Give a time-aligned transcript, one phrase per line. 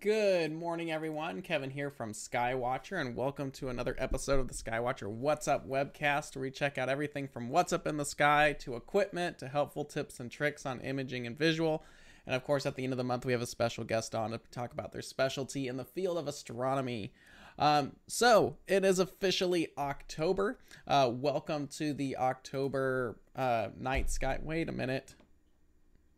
[0.00, 1.42] Good morning, everyone.
[1.42, 6.34] Kevin here from Skywatcher, and welcome to another episode of the Skywatcher What's Up webcast,
[6.34, 9.84] where we check out everything from what's up in the sky to equipment to helpful
[9.84, 11.84] tips and tricks on imaging and visual.
[12.24, 14.30] And of course, at the end of the month, we have a special guest on
[14.30, 17.12] to talk about their specialty in the field of astronomy.
[17.58, 20.60] Um, so it is officially October.
[20.86, 24.38] Uh, welcome to the October uh, night sky.
[24.42, 25.14] Wait a minute.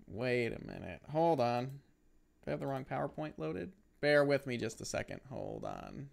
[0.07, 1.03] Wait a minute.
[1.11, 1.81] Hold on.
[2.45, 3.73] Do I have the wrong PowerPoint loaded?
[4.01, 5.21] Bear with me just a second.
[5.31, 6.09] Hold on.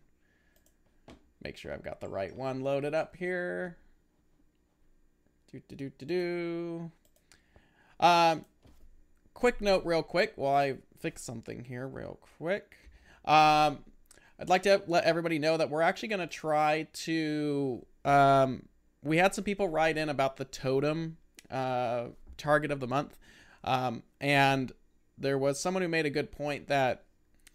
[1.43, 3.77] Make sure I've got the right one loaded up here.
[5.51, 6.91] Do do do do do.
[7.99, 8.45] Um,
[9.33, 12.75] quick note, real quick, while I fix something here, real quick.
[13.25, 13.79] Um,
[14.39, 17.85] I'd like to let everybody know that we're actually going to try to.
[18.05, 18.67] Um,
[19.03, 21.17] we had some people write in about the totem
[21.49, 22.05] uh,
[22.37, 23.17] target of the month,
[23.63, 24.71] um, and
[25.19, 27.03] there was someone who made a good point that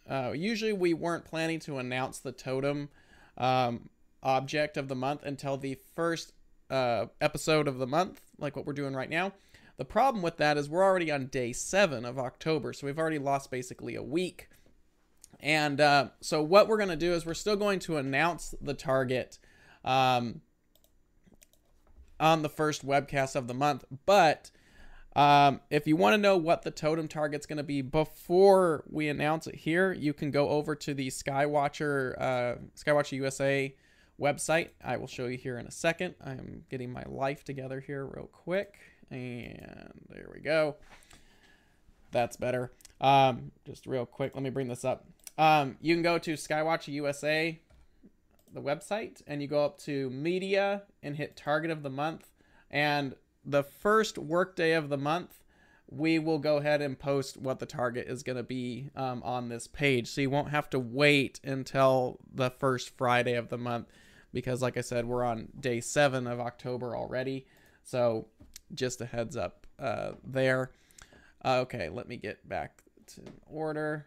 [0.09, 2.91] uh, usually we weren't planning to announce the totem
[3.39, 3.89] um,
[4.23, 6.33] object of the month until the first
[6.71, 9.33] uh, episode of the month, like what we're doing right now.
[9.77, 13.19] The problem with that is we're already on day seven of October, so we've already
[13.19, 14.49] lost basically a week.
[15.41, 18.75] And uh, so what we're going to do is we're still going to announce the
[18.75, 19.39] target
[19.85, 20.43] um,
[22.21, 24.51] on the first webcast of the month, but
[25.17, 29.09] um, if you want to know what the totem target's going to be before we
[29.09, 33.75] announce it here, you can go over to the Skywatcher uh, Skywatcher USA
[34.21, 34.71] website.
[34.83, 36.17] I will show you here in a second.
[36.25, 38.75] I'm getting my life together here real quick,
[39.11, 40.77] and there we go.
[42.11, 42.73] That's better.
[43.01, 45.07] Um, just real quick, let me bring this up.
[45.39, 47.59] Um, you can go to Skywatcher USA,
[48.53, 52.31] the website, and you go up to Media and hit Target of the Month,
[52.71, 53.15] and
[53.45, 55.43] the first workday of the month,
[55.89, 59.49] we will go ahead and post what the target is going to be um, on
[59.49, 60.09] this page.
[60.09, 63.89] So you won't have to wait until the first Friday of the month
[64.33, 67.47] because, like I said, we're on day seven of October already.
[67.85, 68.27] So
[68.75, 70.73] just a heads up uh, there.
[71.45, 74.07] Uh, okay, let me get back to order.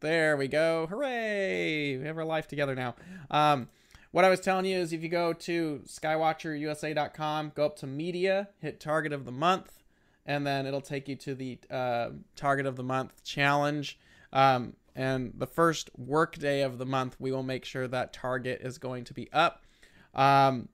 [0.00, 0.86] There we go.
[0.86, 1.96] Hooray!
[1.98, 2.94] We have our life together now.
[3.30, 3.68] Um,
[4.16, 8.48] what I was telling you is if you go to skywatcherusa.com, go up to media,
[8.62, 9.84] hit target of the month,
[10.24, 13.98] and then it'll take you to the uh, target of the month challenge.
[14.32, 18.62] Um, and the first work day of the month, we will make sure that target
[18.62, 19.66] is going to be up.
[20.14, 20.70] Um,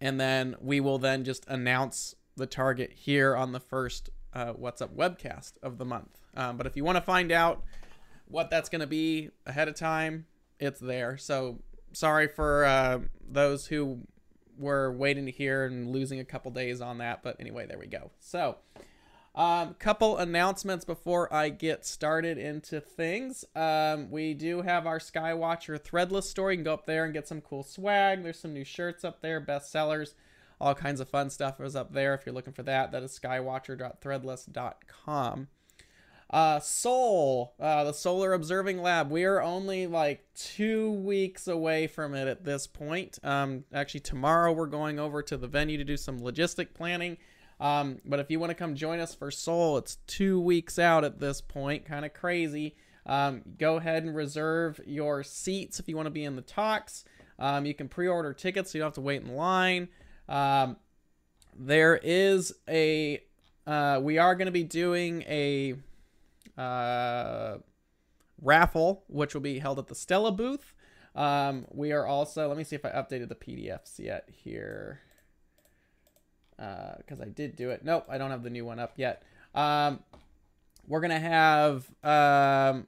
[0.00, 4.80] and then we will then just announce the target here on the first uh, What's
[4.80, 6.18] Up webcast of the month.
[6.34, 7.62] Um, but if you want to find out
[8.24, 10.24] what that's going to be ahead of time,
[10.58, 11.18] it's there.
[11.18, 11.58] So
[11.94, 14.00] sorry for uh, those who
[14.58, 17.22] were waiting to hear and losing a couple days on that.
[17.22, 18.10] But anyway, there we go.
[18.20, 18.56] So,
[19.34, 23.44] um, couple announcements before I get started into things.
[23.56, 26.52] Um, we do have our Skywatcher Threadless store.
[26.52, 28.22] You can go up there and get some cool swag.
[28.22, 30.14] There's some new shirts up there, best sellers,
[30.60, 32.14] all kinds of fun stuff is up there.
[32.14, 35.48] If you're looking for that, that is skywatcher.threadless.com.
[36.34, 39.08] Uh, Sol, uh, the Solar Observing Lab.
[39.08, 43.20] We are only like two weeks away from it at this point.
[43.22, 47.18] Um, actually, tomorrow we're going over to the venue to do some logistic planning.
[47.60, 51.04] Um, but if you want to come join us for Sol, it's two weeks out
[51.04, 51.84] at this point.
[51.84, 52.74] Kind of crazy.
[53.06, 57.04] Um, go ahead and reserve your seats if you want to be in the talks.
[57.38, 59.86] Um, you can pre-order tickets so you don't have to wait in line.
[60.28, 60.78] Um,
[61.56, 63.22] there is a.
[63.68, 65.76] Uh, we are going to be doing a
[66.56, 67.58] uh,
[68.40, 70.74] raffle, which will be held at the Stella booth.
[71.14, 75.00] Um, we are also, let me see if I updated the PDFs yet here.
[76.56, 77.84] Because uh, I did do it.
[77.84, 79.22] Nope, I don't have the new one up yet.
[79.54, 80.00] Um,
[80.86, 82.86] we're going to have, um,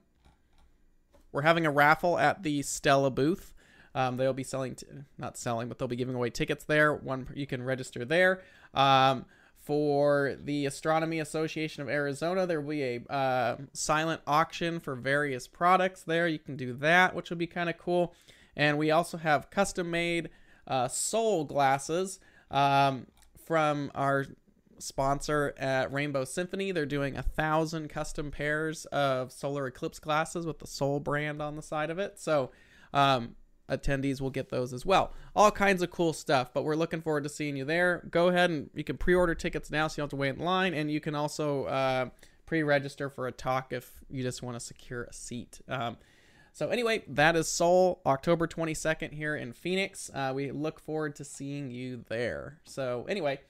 [1.32, 3.52] we're having a raffle at the Stella booth.
[3.94, 4.86] Um, they'll be selling, t-
[5.16, 6.94] not selling, but they'll be giving away tickets there.
[6.94, 8.42] One, you can register there.
[8.74, 9.24] Um,
[9.66, 12.46] for the Astronomy Association of Arizona.
[12.46, 16.28] There will be a uh, silent auction for various products there.
[16.28, 18.14] You can do that, which will be kind of cool.
[18.54, 20.30] And we also have custom made
[20.68, 23.08] uh, Sol glasses um,
[23.44, 24.26] from our
[24.78, 26.70] sponsor at Rainbow Symphony.
[26.70, 31.56] They're doing a thousand custom pairs of solar eclipse glasses with the Sol brand on
[31.56, 32.20] the side of it.
[32.20, 32.52] So,
[32.94, 33.34] um,
[33.68, 35.12] attendees will get those as well.
[35.34, 38.06] All kinds of cool stuff, but we're looking forward to seeing you there.
[38.10, 40.44] Go ahead and you can pre-order tickets now so you don't have to wait in
[40.44, 42.08] line, and you can also uh,
[42.46, 45.60] pre-register for a talk if you just want to secure a seat.
[45.68, 45.96] Um,
[46.52, 50.10] so anyway, that is Sol, October 22nd here in Phoenix.
[50.14, 52.60] Uh, we look forward to seeing you there.
[52.64, 53.40] So anyway,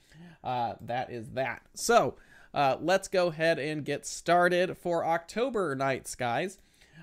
[0.43, 1.63] uh, that is that.
[1.75, 2.17] So
[2.53, 6.59] uh, let's go ahead and get started for October nights, skies.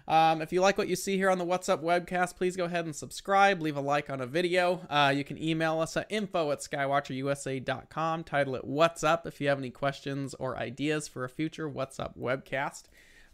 [0.08, 2.66] Um, if you like what you see here on the What's Up webcast, please go
[2.66, 4.82] ahead and subscribe, leave a like on a video.
[4.90, 9.48] Uh, you can email us at info at skywatcherusa.com, title it What's Up if you
[9.48, 12.84] have any questions or ideas for a future What's Up webcast.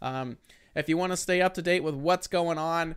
[0.00, 0.38] Um,
[0.74, 2.94] if you want to stay up to date with what's going on,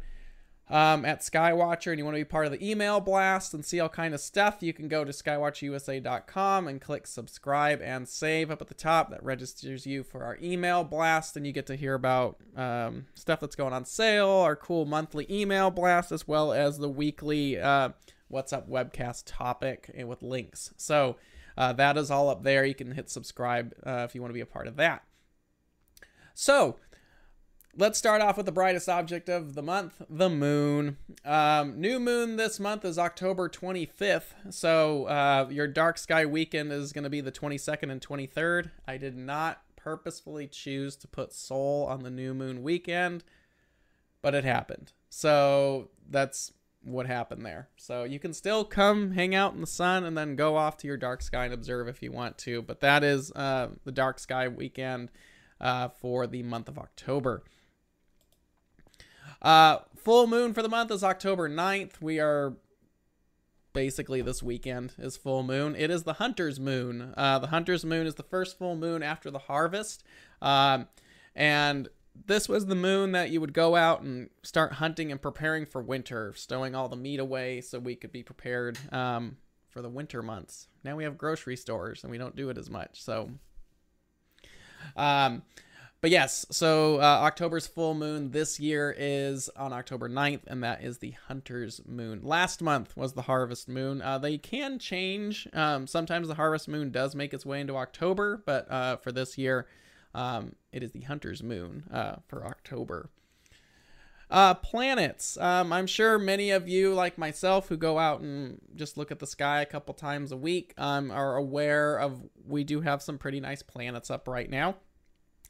[0.70, 3.80] um, at Skywatcher and you want to be part of the email blast and see
[3.80, 8.62] all kind of stuff, you can go to skywatcherusa.com and click subscribe and save up
[8.62, 9.10] at the top.
[9.10, 13.42] That registers you for our email blast, and you get to hear about um, stuff
[13.42, 17.90] that's going on sale, our cool monthly email blast, as well as the weekly uh,
[18.30, 20.74] What's Up webcast topic and with links.
[20.78, 21.18] So
[21.58, 22.66] uh, that is all up there.
[22.66, 25.04] You can hit subscribe uh, if you want to be a part of that.
[26.34, 26.78] So,
[27.76, 30.98] Let's start off with the brightest object of the month, the moon.
[31.26, 36.94] Um, new moon this month is October 25th, so uh, your dark sky weekend is
[36.94, 38.70] going to be the 22nd and 23rd.
[38.88, 43.24] I did not purposefully choose to put Sol on the new moon weekend,
[44.22, 44.92] but it happened.
[45.10, 46.54] So that's
[46.84, 47.70] what happened there.
[47.78, 50.88] So you can still come hang out in the sun and then go off to
[50.88, 54.20] your dark sky and observe if you want to, but that is uh, the dark
[54.20, 55.10] sky weekend
[55.60, 57.42] uh, for the month of October.
[59.44, 62.02] Uh, full moon for the month is October 9th.
[62.02, 62.54] We are
[63.74, 65.76] basically this weekend is full moon.
[65.76, 67.14] It is the hunter's moon.
[67.18, 70.04] Uh, the hunter's moon is the first full moon after the harvest.
[70.42, 70.88] Um,
[71.36, 71.90] and
[72.26, 75.82] this was the moon that you would go out and start hunting and preparing for
[75.82, 79.38] winter, stowing all the meat away so we could be prepared um,
[79.68, 80.68] for the winter months.
[80.84, 83.02] Now we have grocery stores and we don't do it as much.
[83.02, 83.32] So,
[84.96, 85.42] um,
[86.04, 90.84] but yes, so uh, October's full moon this year is on October 9th, and that
[90.84, 92.20] is the Hunter's moon.
[92.22, 94.02] Last month was the harvest moon.
[94.02, 95.48] Uh, they can change.
[95.54, 99.38] Um, sometimes the harvest moon does make its way into October, but uh, for this
[99.38, 99.66] year,
[100.14, 103.10] um, it is the Hunter's moon uh, for October.
[104.30, 105.38] Uh, planets.
[105.38, 109.20] Um, I'm sure many of you, like myself, who go out and just look at
[109.20, 113.18] the sky a couple times a week, um, are aware of we do have some
[113.18, 114.76] pretty nice planets up right now.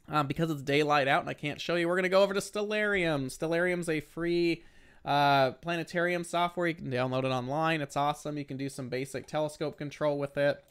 [0.08, 2.34] Um, because it's daylight out and I can't show you, we're going to go over
[2.34, 3.26] to Stellarium.
[3.26, 4.62] Stellarium's a free
[5.04, 6.66] uh, planetarium software.
[6.66, 7.80] You can download it online.
[7.80, 8.36] It's awesome.
[8.36, 10.62] You can do some basic telescope control with it.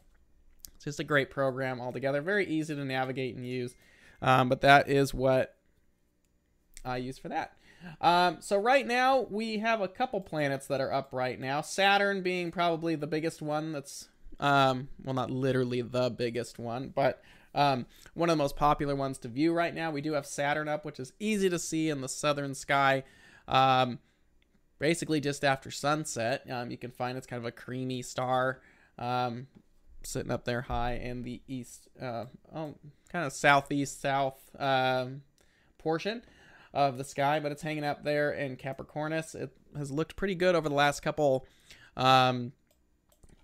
[0.76, 2.22] It's just a great program altogether.
[2.22, 3.74] Very easy to navigate and use.
[4.22, 5.56] Um, but that is what
[6.86, 7.54] I use for that.
[8.00, 11.62] Um, so right now we have a couple planets that are up right now.
[11.62, 13.72] Saturn being probably the biggest one.
[13.72, 14.10] That's
[14.40, 17.22] um, well, not literally the biggest one, but
[17.56, 19.92] um, one of the most popular ones to view right now.
[19.92, 23.04] We do have Saturn up, which is easy to see in the southern sky.
[23.48, 24.00] Um,
[24.80, 28.62] basically, just after sunset, um, you can find it's kind of a creamy star
[28.98, 29.48] um,
[30.04, 32.76] sitting up there high in the east, uh, oh,
[33.10, 35.22] kind of southeast south um,
[35.78, 36.24] portion
[36.74, 39.36] of the sky, but it's hanging up there in Capricornus.
[39.36, 41.46] It has looked pretty good over the last couple
[41.96, 42.52] um,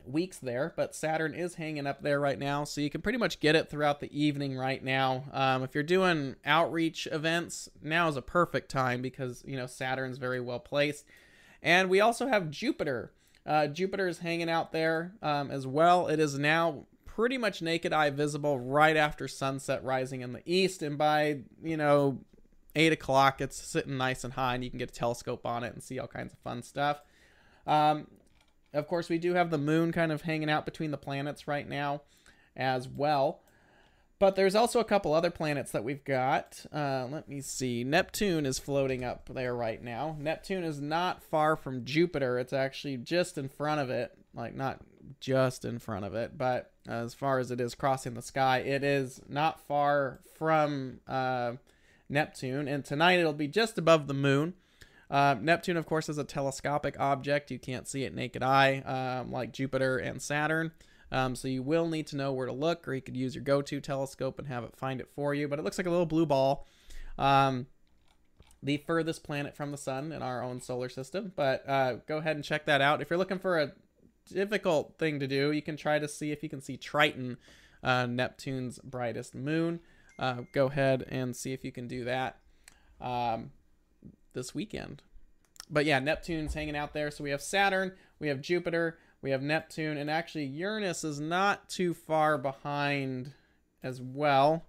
[0.06, 3.40] weeks there, but Saturn is hanging up there right now, so you can pretty much
[3.40, 5.26] get it throughout the evening right now.
[5.32, 10.18] Um, if you're doing outreach events, now is a perfect time because you know Saturn's
[10.18, 11.06] very well placed,
[11.62, 13.14] and we also have Jupiter.
[13.46, 16.08] Uh, Jupiter is hanging out there um, as well.
[16.08, 20.82] It is now pretty much naked eye visible right after sunset rising in the east,
[20.82, 22.20] and by you know
[22.76, 25.74] eight o'clock, it's sitting nice and high, and you can get a telescope on it
[25.74, 27.02] and see all kinds of fun stuff.
[27.68, 28.08] Um,
[28.74, 31.68] of course, we do have the moon kind of hanging out between the planets right
[31.68, 32.02] now
[32.56, 33.42] as well.
[34.20, 36.66] But there's also a couple other planets that we've got.
[36.74, 37.86] Uh, let me see.
[37.86, 40.18] Neptune is floating up there right now.
[40.20, 42.38] Neptune is not far from Jupiter.
[42.38, 44.12] It's actually just in front of it.
[44.34, 44.82] Like, not
[45.22, 48.84] just in front of it, but as far as it is crossing the sky, it
[48.84, 51.54] is not far from uh,
[52.10, 52.68] Neptune.
[52.68, 54.54] And tonight it'll be just above the moon.
[55.10, 57.52] Uh, Neptune, of course, is a telescopic object.
[57.52, 60.72] You can't see it naked eye um, like Jupiter and Saturn.
[61.12, 63.44] Um, so you will need to know where to look, or you could use your
[63.44, 65.48] go-to telescope and have it find it for you.
[65.48, 66.68] But it looks like a little blue ball.
[67.18, 67.66] Um,
[68.62, 71.32] the furthest planet from the sun in our own solar system.
[71.36, 73.02] But uh, go ahead and check that out.
[73.02, 73.72] If you're looking for a
[74.32, 77.38] difficult thing to do, you can try to see if you can see Triton,
[77.84, 79.80] uh, Neptune's brightest moon.
[80.20, 82.38] Uh, go ahead and see if you can do that.
[83.00, 83.52] Um,
[84.34, 85.02] this weekend.
[85.70, 87.12] But yeah, Neptune's hanging out there.
[87.12, 91.70] So we have Saturn, we have Jupiter, we have Neptune, and actually Uranus is not
[91.70, 93.32] too far behind
[93.84, 94.66] as well.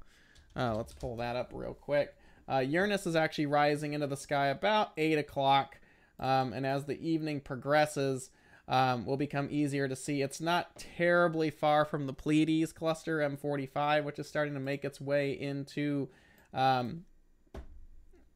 [0.57, 2.17] Uh, let's pull that up real quick.
[2.51, 5.81] Uh, Uranus is actually rising into the sky about 8 o'clock.
[6.19, 8.31] Um, and as the evening progresses,
[8.71, 10.23] um, will become easier to see.
[10.23, 15.01] It's not terribly far from the Pleiades cluster M45, which is starting to make its
[15.01, 16.09] way into
[16.55, 17.05] um,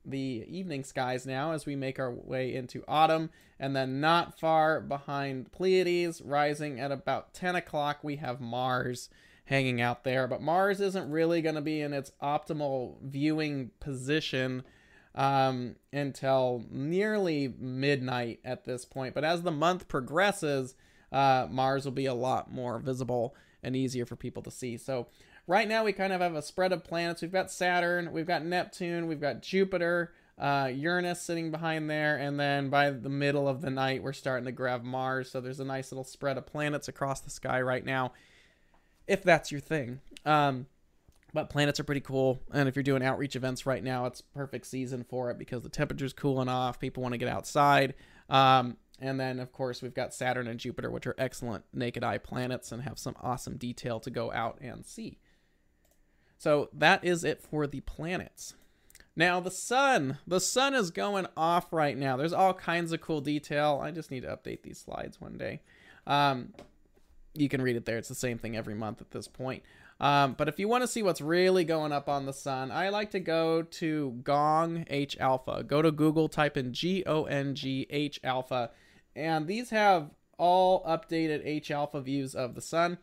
[0.05, 3.31] the evening skies now as we make our way into autumn.
[3.59, 9.09] And then not far behind Pleiades, rising at about 10 o'clock, we have Mars
[9.47, 10.27] hanging out there.
[10.27, 14.65] But Mars isn't really going to be in its optimal viewing position
[15.15, 19.15] um, until nearly midnight at this point.
[19.15, 20.75] But as the month progresses,
[21.13, 24.77] uh, Mars will be a lot more visible and easier for people to see.
[24.77, 25.07] So
[25.47, 27.23] right now we kind of have a spread of planets.
[27.23, 32.39] We've got Saturn, we've got Neptune, we've got Jupiter, uh, Uranus sitting behind there, and
[32.39, 35.31] then by the middle of the night we're starting to grab Mars.
[35.31, 38.13] So there's a nice little spread of planets across the sky right now,
[39.07, 40.01] if that's your thing.
[40.25, 40.67] Um,
[41.33, 44.67] but planets are pretty cool, and if you're doing outreach events right now, it's perfect
[44.67, 46.79] season for it because the temperature's cooling off.
[46.79, 47.95] People want to get outside.
[48.31, 52.19] Um, and then, of course, we've got Saturn and Jupiter, which are excellent naked eye
[52.19, 55.19] planets and have some awesome detail to go out and see.
[56.39, 58.55] So that is it for the planets.
[59.17, 60.19] Now, the sun.
[60.27, 62.17] The sun is going off right now.
[62.17, 63.81] There's all kinds of cool detail.
[63.83, 65.61] I just need to update these slides one day.
[66.07, 66.53] Um,
[67.35, 67.99] you can read it there.
[67.99, 69.63] It's the same thing every month at this point.
[70.01, 72.89] Um, but if you want to see what's really going up on the sun, I
[72.89, 75.63] like to go to Gong H Alpha.
[75.63, 78.71] Go to Google, type in G O N G H Alpha,
[79.15, 82.99] and these have all updated H Alpha views of the sun.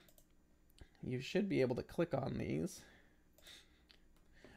[1.02, 2.82] You should be able to click on these.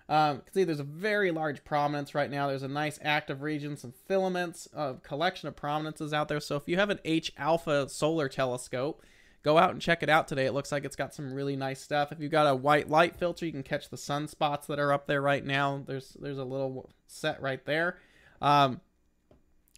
[0.09, 2.49] Um, you can see, there's a very large prominence right now.
[2.49, 6.41] There's a nice active region, some filaments, a collection of prominences out there.
[6.41, 9.03] So if you have an H Alpha solar telescope,
[9.43, 10.47] go out and check it out today.
[10.47, 12.13] It looks like it's got some really nice stuff.
[12.13, 15.07] If you've got a white light filter, you can catch the sunspots that are up
[15.07, 15.83] there right now.
[15.87, 17.99] There's there's a little set right there.
[18.43, 18.81] Um,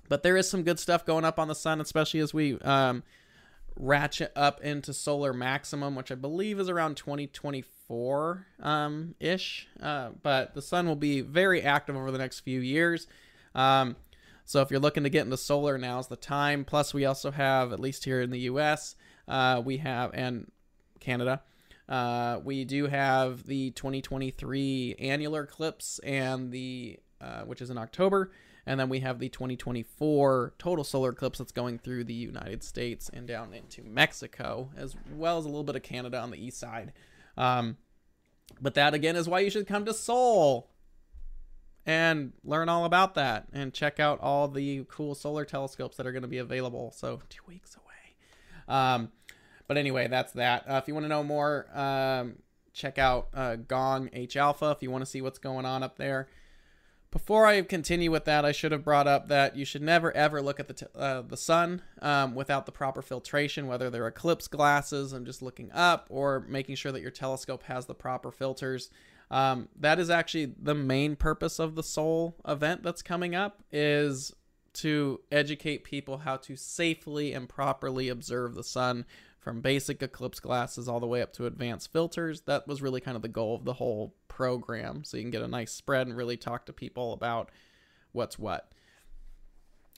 [0.09, 3.03] but there is some good stuff going up on the sun, especially as we um,
[3.77, 9.69] ratchet up into solar maximum, which I believe is around 2024 um, ish.
[9.81, 13.07] Uh, but the sun will be very active over the next few years.
[13.55, 13.97] Um,
[14.45, 16.65] so if you're looking to get into solar, now's the time.
[16.65, 18.95] Plus, we also have, at least here in the U.S.,
[19.29, 20.51] uh, we have, and
[21.01, 21.43] Canada.
[21.89, 28.31] Uh, we do have the 2023 annular eclipse and the uh, which is in October,
[28.67, 33.09] and then we have the 2024 total solar eclipse that's going through the United States
[33.13, 36.59] and down into Mexico, as well as a little bit of Canada on the east
[36.59, 36.93] side.
[37.37, 37.77] Um,
[38.61, 40.69] but that again is why you should come to Sol
[41.85, 46.13] and learn all about that and check out all the cool solar telescopes that are
[46.13, 46.93] going to be available.
[46.97, 48.77] So two weeks away.
[48.77, 49.13] Um,
[49.69, 50.69] but anyway, that's that.
[50.69, 52.37] Uh, if you want to know more, um,
[52.73, 55.97] check out uh, Gong H Alpha if you want to see what's going on up
[55.97, 56.29] there.
[57.11, 60.43] Before I continue with that, I should have brought up that you should never ever
[60.43, 65.13] look at the uh, the sun um, without the proper filtration, whether they're eclipse glasses
[65.13, 68.91] and just looking up, or making sure that your telescope has the proper filters.
[69.31, 73.63] Um, that is actually the main purpose of the Sol event that's coming up.
[73.73, 74.33] Is
[74.75, 79.07] to educate people how to safely and properly observe the sun
[79.47, 82.41] from basic eclipse glasses all the way up to advanced filters.
[82.47, 85.05] That was really kind of the goal of the whole program.
[85.05, 87.53] So you can get a nice spread and really talk to people about
[88.11, 88.73] what's what.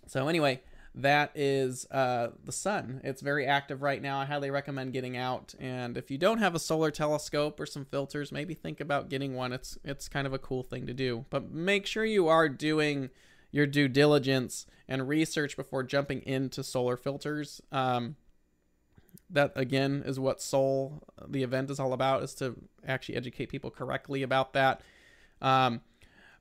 [0.06, 0.60] So, anyway,
[0.94, 3.00] that is uh, the sun.
[3.02, 4.18] It's very active right now.
[4.18, 5.54] I highly recommend getting out.
[5.58, 9.34] And if you don't have a solar telescope or some filters, maybe think about getting
[9.34, 9.54] one.
[9.54, 11.24] It's it's kind of a cool thing to do.
[11.30, 13.08] But make sure you are doing
[13.50, 17.62] your due diligence and research before jumping into solar filters.
[17.72, 18.16] Um,
[19.30, 22.56] that again is what Sol the event is all about is to
[22.86, 24.80] actually educate people correctly about that.
[25.40, 25.82] Um,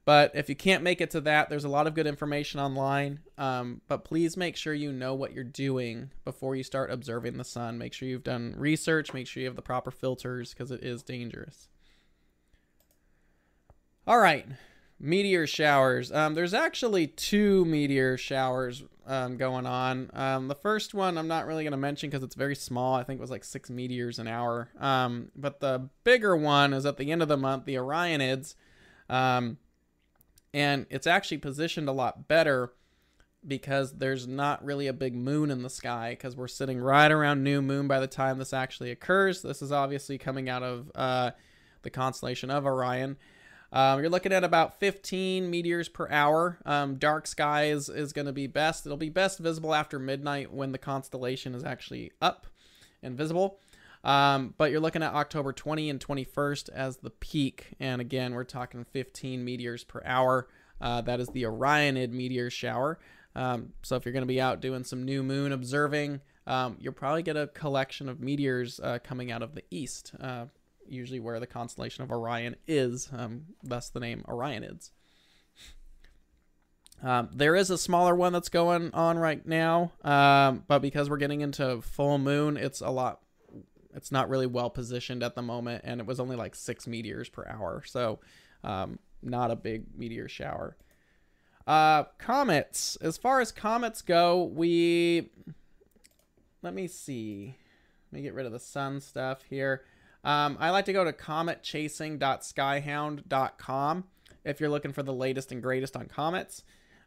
[0.06, 3.20] but if you can't make it to that, there's a lot of good information online.
[3.38, 7.44] Um, but please make sure you know what you're doing before you start observing the
[7.44, 7.78] sun.
[7.78, 9.14] Make sure you've done research.
[9.14, 11.68] Make sure you have the proper filters because it is dangerous.
[14.08, 14.48] All right
[15.00, 16.12] meteor showers.
[16.12, 20.10] Um, there's actually two meteor showers um, going on.
[20.14, 22.96] Um, the first one I'm not really going to mention because it's very small.
[22.96, 24.70] I think it was like six meteors an hour.
[24.80, 28.56] Um, but the bigger one is at the end of the month, the Orionids.
[29.10, 29.58] Um,
[30.54, 32.74] and it's actually positioned a lot better
[33.48, 37.44] because there's not really a big moon in the sky because we're sitting right around
[37.44, 39.42] new moon by the time this actually occurs.
[39.42, 41.32] This is obviously coming out of uh,
[41.84, 43.18] the constellation of Orion.
[43.72, 46.58] Um, you're looking at about 15 meteors per hour.
[46.66, 48.86] Um, dark skies is going to be best.
[48.86, 52.48] It'll be best visible after midnight when the constellation is actually up
[53.04, 53.60] and visible.
[54.04, 57.74] Um, but you're looking at October 20 and 21st as the peak.
[57.80, 60.48] And again, we're talking 15 meteors per hour.
[60.80, 63.00] Uh, that is the Orionid meteor shower.
[63.36, 66.94] Um, so if you're going to be out doing some new moon observing, um, you'll
[66.94, 70.46] probably get a collection of meteors uh, coming out of the east, uh,
[70.90, 74.92] usually where the constellation of Orion is, um, thus the name Orionids.
[77.04, 81.18] Um, there is a smaller one that's going on right now, um, but because we're
[81.18, 83.22] getting into full moon, it's a lot.
[83.94, 87.30] It's not really well positioned at the moment, and it was only like six meteors
[87.30, 88.20] per hour, so
[88.64, 90.76] um, not a big meteor shower.
[91.68, 92.98] Uh, comets.
[93.02, 95.30] As far as comets go, we
[96.64, 97.58] let me see.
[98.12, 99.84] Let me get rid of the sun stuff here.
[100.28, 104.04] Um, I like to go to cometchasing.skyhound.com
[104.44, 106.64] if you're looking for the latest and greatest on comets.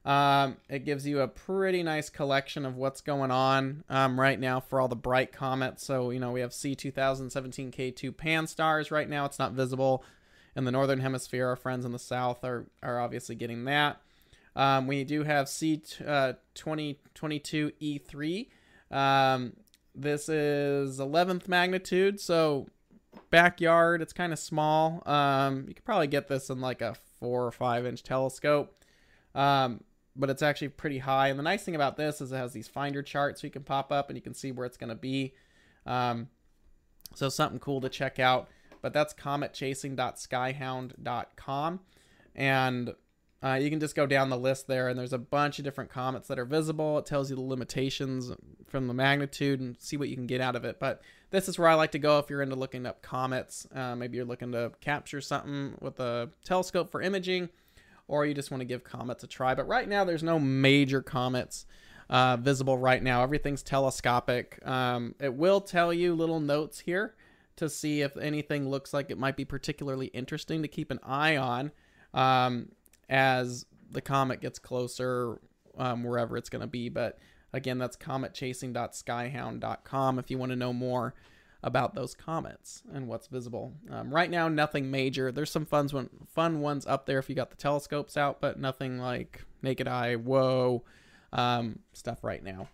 [0.07, 4.59] Um, it gives you a pretty nice collection of what's going on um, right now
[4.59, 5.85] for all the bright comets.
[5.85, 9.27] So, you know, we have C2017 K2 Pan-STARRS right now.
[9.27, 10.03] It's not visible
[10.57, 11.49] in the northern hemisphere.
[11.49, 14.01] Our friends in the south are, are obviously getting that.
[14.57, 18.49] Um, we do have C2022 uh, E3.
[18.91, 19.53] Um,
[19.95, 22.67] this is 11th magnitude, so
[23.31, 24.03] backyard.
[24.03, 25.03] It's kind of small.
[25.07, 28.85] Um, you could probably get this in like a four or five inch telescope.
[29.35, 29.83] Um,
[30.17, 31.29] but it's actually pretty high.
[31.29, 33.63] And the nice thing about this is it has these finder charts so you can
[33.63, 35.33] pop up and you can see where it's going to be.
[35.87, 36.29] Um,
[37.15, 38.49] so something cool to check out.
[38.83, 41.81] But that's cometchasing.skyhound.com.
[42.35, 42.95] And
[43.43, 45.91] uh, you can just go down the list there, and there's a bunch of different
[45.91, 46.99] comets that are visible.
[46.99, 48.33] It tells you the limitations
[48.67, 50.79] from the magnitude and see what you can get out of it.
[50.79, 53.67] But this is where I like to go if you're into looking up comets.
[53.75, 57.49] Uh, maybe you're looking to capture something with a telescope for imaging,
[58.09, 59.55] or you just want to give comets a try.
[59.55, 61.67] But right now, there's no major comets
[62.09, 63.23] uh, visible right now.
[63.23, 64.59] Everything's telescopic.
[64.67, 67.15] Um, it will tell you little notes here
[67.57, 71.37] to see if anything looks like it might be particularly interesting to keep an eye
[71.37, 71.71] on.
[72.13, 72.73] Um,
[73.09, 75.41] as the comet gets closer,
[75.79, 76.89] um, wherever it's going to be.
[76.89, 77.19] But
[77.53, 81.15] again, that's cometchasing.skyhound.com if you want to know more
[81.63, 83.75] about those comets and what's visible.
[83.91, 85.31] Um, right now, nothing major.
[85.31, 88.99] There's some fun, fun ones up there if you got the telescopes out, but nothing
[88.99, 90.83] like naked eye, whoa,
[91.33, 92.69] um, stuff right now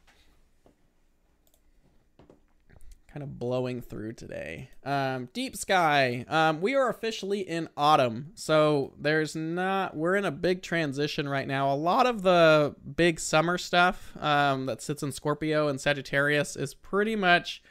[3.17, 4.69] kind of blowing through today.
[4.85, 6.27] Um, deep sky.
[6.29, 9.97] Um, we are officially in autumn, so there's not.
[9.97, 11.73] We're in a big transition right now.
[11.73, 16.75] A lot of the big summer stuff um, that sits in Scorpio and Sagittarius is
[16.75, 17.63] pretty much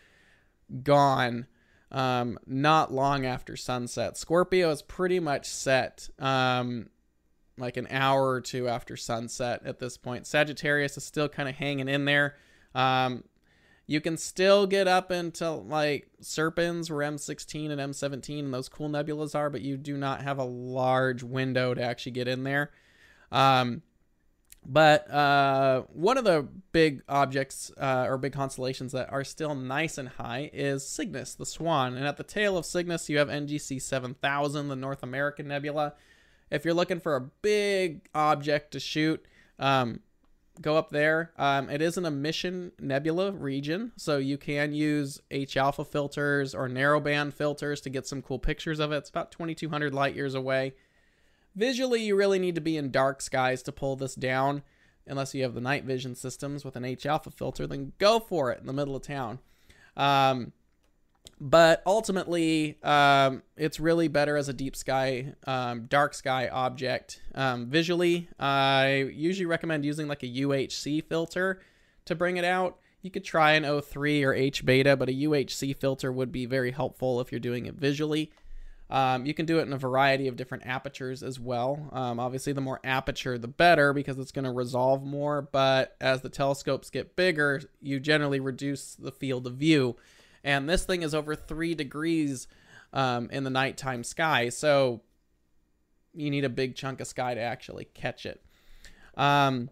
[0.82, 1.46] gone.
[1.92, 4.18] Um, not long after sunset.
[4.18, 6.10] Scorpio is pretty much set.
[6.18, 6.90] Um,
[7.60, 10.26] like an hour or two after sunset at this point.
[10.26, 12.36] Sagittarius is still kind of hanging in there.
[12.74, 13.26] Um,
[13.88, 18.90] you can still get up into like Serpens where M16 and M17 and those cool
[18.90, 22.72] nebulas are, but you do not have a large window to actually get in there.
[23.32, 23.84] Um,
[24.68, 30.00] but uh, one of the big objects uh, or big constellations that are still nice
[30.00, 31.96] and high is Cygnus, the Swan.
[31.96, 35.94] And at the tail of Cygnus, you have NGC 7000, the North American nebula.
[36.50, 39.24] If you're looking for a big object to shoot,
[39.60, 40.00] um,
[40.62, 41.32] go up there.
[41.38, 46.68] Um, it is an emission nebula region, so you can use H alpha filters or
[46.68, 48.98] narrowband filters to get some cool pictures of it.
[48.98, 50.74] It's about 2,200 light years away.
[51.56, 54.64] Visually, you really need to be in dark skies to pull this down.
[55.08, 58.52] Unless you have the night vision systems with an H alpha filter, then go for
[58.52, 59.40] it in the middle of town.
[59.96, 60.52] Um,
[61.40, 67.22] but ultimately um, it's really better as a deep sky um, dark sky object.
[67.34, 71.62] Um, visually i usually recommend using like a uhc filter
[72.06, 72.78] to bring it out.
[73.02, 76.72] You could try an o3 or h beta but a uhc filter would be very
[76.72, 78.32] helpful if you're doing it visually.
[78.88, 81.90] Um, you can do it in a variety of different apertures as well.
[81.92, 86.22] Um, obviously the more aperture the better because it's going to resolve more but as
[86.22, 89.98] the telescopes get bigger you generally reduce the field of view
[90.46, 92.48] and this thing is over three degrees
[92.94, 94.50] um, in the nighttime sky.
[94.50, 95.02] So
[96.14, 98.42] you need a big chunk of sky to actually catch it.
[99.18, 99.72] Um,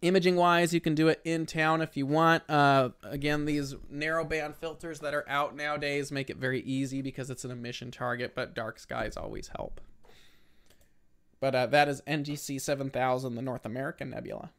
[0.00, 2.48] imaging wise, you can do it in town if you want.
[2.48, 7.28] Uh, again, these narrow band filters that are out nowadays make it very easy because
[7.28, 9.80] it's an emission target, but dark skies always help.
[11.40, 14.50] But uh, that is NGC 7000, the North American Nebula.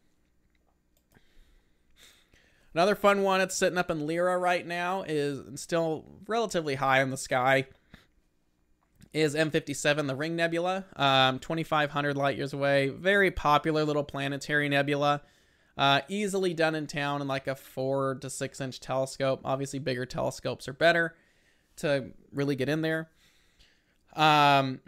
[2.73, 7.09] Another fun one that's sitting up in Lyra right now is still relatively high in
[7.09, 7.65] the sky.
[9.11, 12.89] Is M57 the Ring Nebula, um, 2,500 light years away.
[12.89, 15.23] Very popular little planetary nebula.
[15.75, 19.41] Uh, easily done in town in like a four to six inch telescope.
[19.43, 21.15] Obviously, bigger telescopes are better
[21.77, 23.09] to really get in there.
[24.15, 24.81] Um,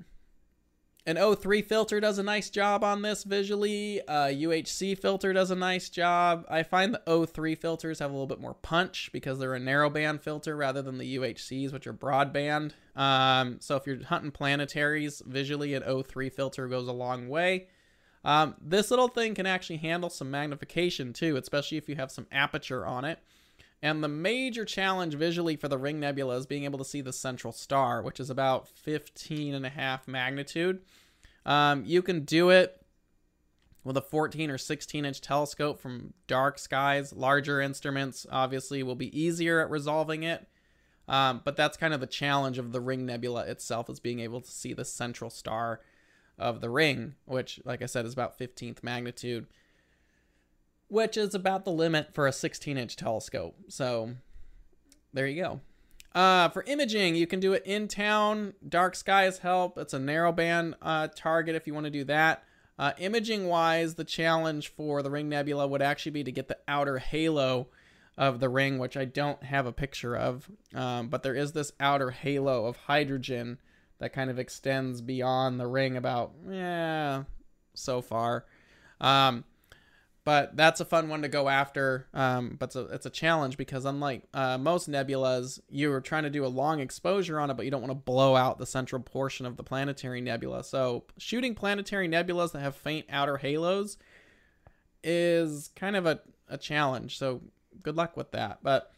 [1.05, 4.01] an O3 filter does a nice job on this visually.
[4.07, 6.45] Uh, UHC filter does a nice job.
[6.47, 10.21] I find the O3 filters have a little bit more punch because they're a narrowband
[10.21, 12.73] filter rather than the UHCs, which are broadband.
[12.95, 17.67] Um, so if you're hunting planetaries, visually an O3 filter goes a long way.
[18.23, 22.27] Um, this little thing can actually handle some magnification too, especially if you have some
[22.31, 23.17] aperture on it.
[23.83, 27.13] And the major challenge visually for the Ring Nebula is being able to see the
[27.13, 30.81] central star, which is about 15 and a half magnitude.
[31.45, 32.85] Um, you can do it
[33.83, 37.11] with a 14 or 16 inch telescope from dark skies.
[37.11, 40.47] Larger instruments obviously will be easier at resolving it.
[41.07, 44.41] Um, but that's kind of the challenge of the Ring Nebula itself is being able
[44.41, 45.81] to see the central star
[46.37, 49.47] of the ring, which, like I said, is about 15th magnitude
[50.91, 53.55] which is about the limit for a 16 inch telescope.
[53.69, 54.11] So
[55.13, 55.61] there you go.
[56.13, 58.53] Uh, for imaging, you can do it in town.
[58.67, 59.77] Dark skies help.
[59.77, 62.43] It's a narrowband uh, target if you want to do that.
[62.77, 66.57] Uh, imaging wise, the challenge for the Ring Nebula would actually be to get the
[66.67, 67.69] outer halo
[68.17, 70.49] of the ring, which I don't have a picture of.
[70.75, 73.59] Um, but there is this outer halo of hydrogen
[73.99, 77.23] that kind of extends beyond the ring about, yeah,
[77.75, 78.43] so far.
[78.99, 79.45] Um,
[80.23, 82.07] but that's a fun one to go after.
[82.13, 86.29] Um, but it's a, it's a challenge because unlike uh, most nebulas, you're trying to
[86.29, 89.01] do a long exposure on it, but you don't want to blow out the central
[89.01, 90.63] portion of the planetary nebula.
[90.63, 93.97] So shooting planetary nebulas that have faint outer halos
[95.03, 97.17] is kind of a, a challenge.
[97.17, 97.41] So
[97.81, 98.59] good luck with that.
[98.61, 98.91] But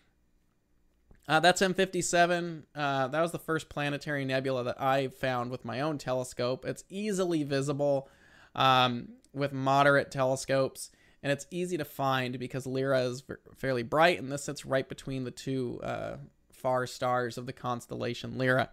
[1.29, 2.63] uh, that's M57.
[2.75, 6.65] Uh, that was the first planetary nebula that I found with my own telescope.
[6.65, 8.09] It's easily visible
[8.55, 10.89] um, with moderate telescopes
[11.23, 13.23] and it's easy to find because Lyra is
[13.55, 16.17] fairly bright, and this sits right between the two uh,
[16.51, 18.69] far stars of the constellation Lyra.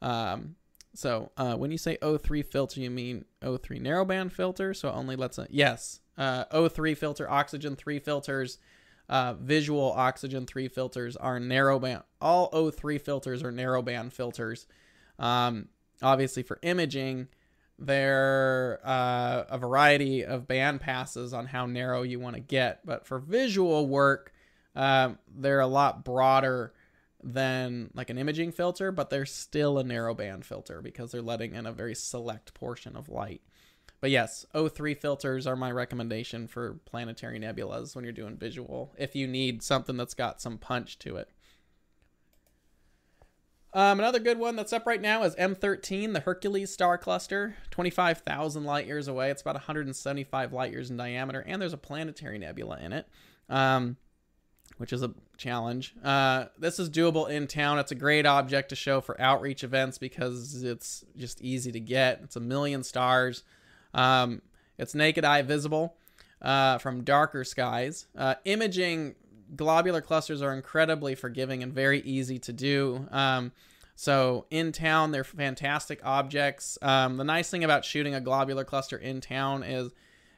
[0.00, 0.54] Um,
[0.94, 5.38] so uh, when you say O3 filter, you mean O3 narrowband filter, so only lets
[5.38, 6.00] a yes.
[6.16, 8.58] Uh, O3 filter, oxygen 3 filters,
[9.08, 12.04] uh, visual oxygen 3 filters are narrowband.
[12.20, 14.66] All O3 filters are narrowband filters.
[15.18, 15.68] Um,
[16.00, 17.28] obviously, for imaging,
[17.78, 22.84] there uh, a variety of band passes on how narrow you want to get.
[22.84, 24.32] But for visual work,
[24.74, 26.72] um, they're a lot broader
[27.22, 31.54] than like an imaging filter, but they're still a narrow band filter because they're letting
[31.54, 33.42] in a very select portion of light.
[34.00, 39.16] But yes, O3 filters are my recommendation for planetary nebulas when you're doing visual, if
[39.16, 41.30] you need something that's got some punch to it.
[43.74, 48.64] Um, another good one that's up right now is M13, the Hercules star cluster, 25,000
[48.64, 49.30] light years away.
[49.30, 53.06] It's about 175 light years in diameter, and there's a planetary nebula in it,
[53.50, 53.98] um,
[54.78, 55.94] which is a challenge.
[56.02, 57.78] Uh, this is doable in town.
[57.78, 62.20] It's a great object to show for outreach events because it's just easy to get.
[62.24, 63.42] It's a million stars.
[63.92, 64.40] Um,
[64.78, 65.94] it's naked eye visible
[66.40, 68.06] uh, from darker skies.
[68.16, 69.14] Uh, imaging
[69.56, 73.06] globular clusters are incredibly forgiving and very easy to do.
[73.10, 73.52] Um,
[73.96, 76.78] so in town, they're fantastic objects.
[76.82, 79.90] Um, the nice thing about shooting a globular cluster in town is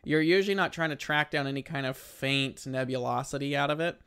[0.02, 4.00] you're usually not trying to track down any kind of faint nebulosity out of it.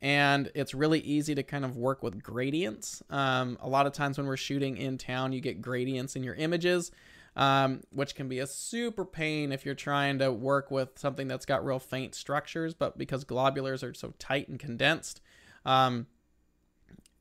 [0.00, 3.02] And it's really easy to kind of work with gradients.
[3.10, 6.34] Um, a lot of times when we're shooting in town, you get gradients in your
[6.34, 6.90] images
[7.36, 11.46] um, which can be a super pain if you're trying to work with something that's
[11.46, 12.74] got real faint structures.
[12.74, 15.20] But because globulars are so tight and condensed,
[15.64, 16.06] um,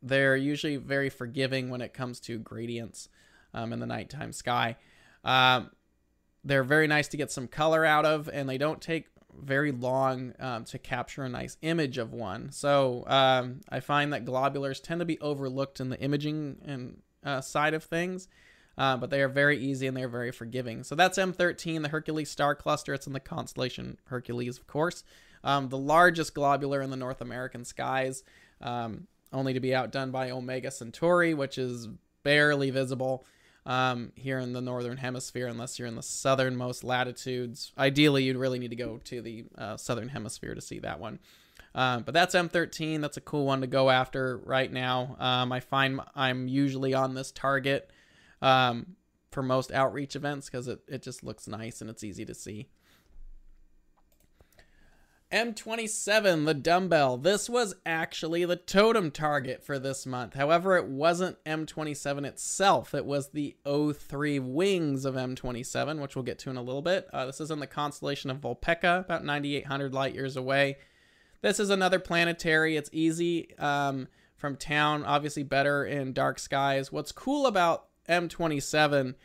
[0.02, 3.10] they're usually very forgiving when it comes to gradients
[3.54, 4.78] um, in the nighttime sky.
[5.23, 5.71] Um,
[6.43, 9.08] they're very nice to get some color out of, and they don't take
[9.41, 12.52] very long um, to capture a nice image of one.
[12.52, 17.41] So um, I find that globulars tend to be overlooked in the imaging and uh,
[17.41, 18.28] side of things.
[18.77, 20.83] Uh, but they are very easy and they're very forgiving.
[20.83, 22.93] So that's M13, the Hercules star cluster.
[22.93, 25.03] It's in the constellation Hercules, of course.
[25.43, 28.23] Um, the largest globular in the North American skies,
[28.62, 31.88] um, only to be outdone by Omega Centauri, which is
[32.23, 33.25] barely visible
[33.65, 37.71] um, here in the northern hemisphere, unless you're in the southernmost latitudes.
[37.77, 41.19] Ideally, you'd really need to go to the uh, southern hemisphere to see that one.
[41.75, 43.01] Um, but that's M13.
[43.01, 45.15] That's a cool one to go after right now.
[45.19, 47.89] Um, I find I'm usually on this target
[48.43, 48.97] um,
[49.32, 52.67] for most outreach events because it, it just looks nice and it's easy to see.
[55.32, 57.17] M27, the dumbbell.
[57.17, 60.36] This was actually the totem target for this month.
[60.36, 62.93] However, it wasn't M27 itself.
[62.93, 67.08] It was the O3 wings of M27, which we'll get to in a little bit.
[67.12, 70.77] Uh, this is in the constellation of Vulpecula, about 9,800 light years away.
[71.41, 72.77] This is another planetary.
[72.77, 76.91] It's easy um, from town, obviously better in dark skies.
[76.91, 79.15] What's cool about M27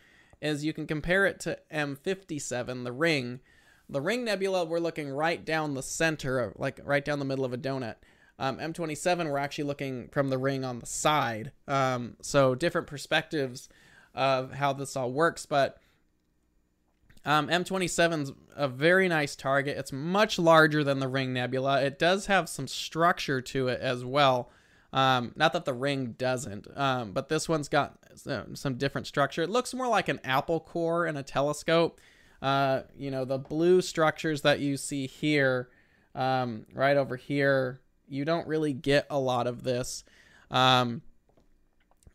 [0.40, 3.40] is you can compare it to M57, the ring.
[3.88, 7.52] The ring nebula, we're looking right down the center, like right down the middle of
[7.52, 7.96] a donut.
[8.38, 11.52] Um, M27, we're actually looking from the ring on the side.
[11.66, 13.68] Um, so different perspectives
[14.14, 15.80] of how this all works, but
[17.24, 19.76] um, M27's a very nice target.
[19.76, 21.82] It's much larger than the Ring Nebula.
[21.82, 24.50] It does have some structure to it as well.
[24.92, 27.98] Um, not that the Ring doesn't, um, but this one's got
[28.54, 29.42] some different structure.
[29.42, 32.00] It looks more like an apple core in a telescope.
[32.40, 35.68] Uh, you know, the blue structures that you see here,
[36.14, 40.04] um, right over here, you don't really get a lot of this.
[40.50, 41.02] Um,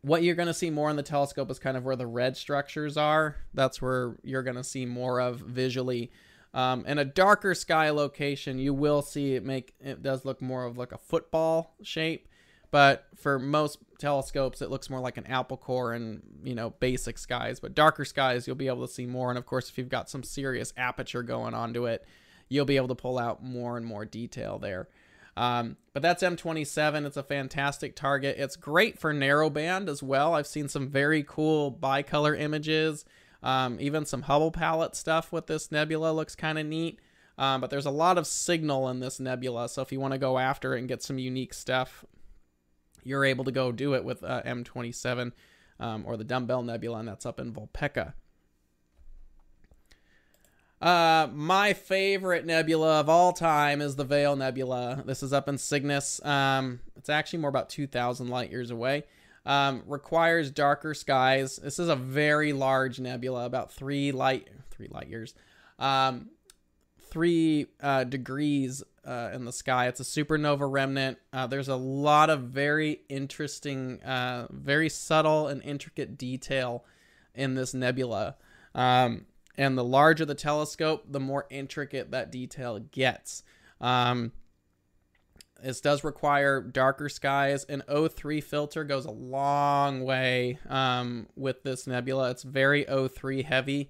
[0.01, 2.35] what you're going to see more in the telescope is kind of where the red
[2.35, 3.37] structures are.
[3.53, 6.11] That's where you're going to see more of visually.
[6.53, 10.65] Um, in a darker sky location, you will see it make it does look more
[10.65, 12.27] of like a football shape,
[12.73, 17.19] but for most telescopes, it looks more like an apple core and you know basic
[17.19, 17.59] skies.
[17.59, 19.29] But darker skies, you'll be able to see more.
[19.29, 22.03] And of course, if you've got some serious aperture going onto it,
[22.49, 24.87] you'll be able to pull out more and more detail there.
[25.37, 27.05] Um, but that's M27.
[27.05, 28.37] It's a fantastic target.
[28.39, 30.33] It's great for narrowband as well.
[30.33, 33.05] I've seen some very cool bicolor images.
[33.43, 36.99] Um, even some Hubble palette stuff with this nebula looks kind of neat.
[37.37, 39.69] Um, but there's a lot of signal in this nebula.
[39.69, 42.03] So if you want to go after it and get some unique stuff,
[43.05, 45.31] you're able to go do it with uh, M27
[45.79, 48.13] um, or the Dumbbell Nebula, and that's up in Vulpecula.
[50.81, 55.01] Uh, my favorite nebula of all time is the Veil Nebula.
[55.05, 56.23] This is up in Cygnus.
[56.25, 59.03] Um, it's actually more about 2,000 light years away.
[59.45, 61.55] Um, requires darker skies.
[61.55, 65.33] This is a very large nebula, about three light three light years,
[65.79, 66.29] um,
[67.09, 69.87] three uh, degrees uh, in the sky.
[69.87, 71.17] It's a supernova remnant.
[71.31, 76.85] Uh, there's a lot of very interesting, uh, very subtle and intricate detail
[77.35, 78.35] in this nebula.
[78.75, 79.25] Um,
[79.57, 83.43] and the larger the telescope, the more intricate that detail gets.
[83.79, 84.31] Um,
[85.61, 87.63] this does require darker skies.
[87.65, 92.31] An O3 filter goes a long way um, with this nebula.
[92.31, 93.89] It's very O3 heavy.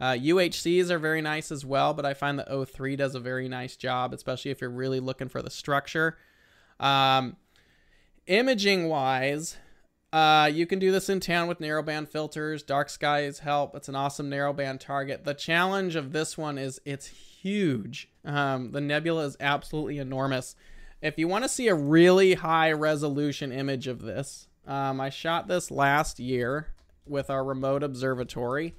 [0.00, 3.48] Uh, UHCs are very nice as well, but I find the O3 does a very
[3.48, 6.18] nice job, especially if you're really looking for the structure.
[6.80, 7.36] Um,
[8.26, 9.56] imaging wise,
[10.12, 12.62] uh, you can do this in town with narrowband filters.
[12.62, 13.74] Dark skies help.
[13.74, 15.24] It's an awesome narrowband target.
[15.24, 18.08] The challenge of this one is it's huge.
[18.24, 20.56] Um, the nebula is absolutely enormous.
[21.02, 25.48] If you want to see a really high resolution image of this, um, I shot
[25.48, 26.68] this last year
[27.06, 28.74] with our remote observatory,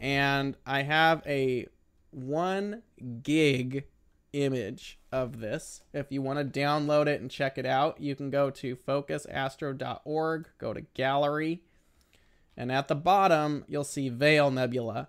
[0.00, 1.66] and I have a
[2.10, 2.82] one
[3.22, 3.84] gig
[4.32, 5.82] image of this.
[5.92, 10.48] If you want to download it and check it out, you can go to focusastro.org,
[10.58, 11.62] go to gallery,
[12.56, 15.08] and at the bottom, you'll see Veil Nebula.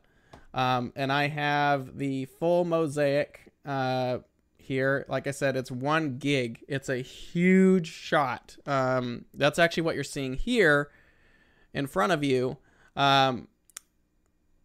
[0.54, 4.20] Um, and I have the full mosaic uh,
[4.58, 5.06] here.
[5.10, 6.64] Like I said, it's one gig.
[6.68, 8.58] It's a huge shot.
[8.66, 10.92] Um, that's actually what you're seeing here
[11.74, 12.58] in front of you.
[12.96, 13.48] Um,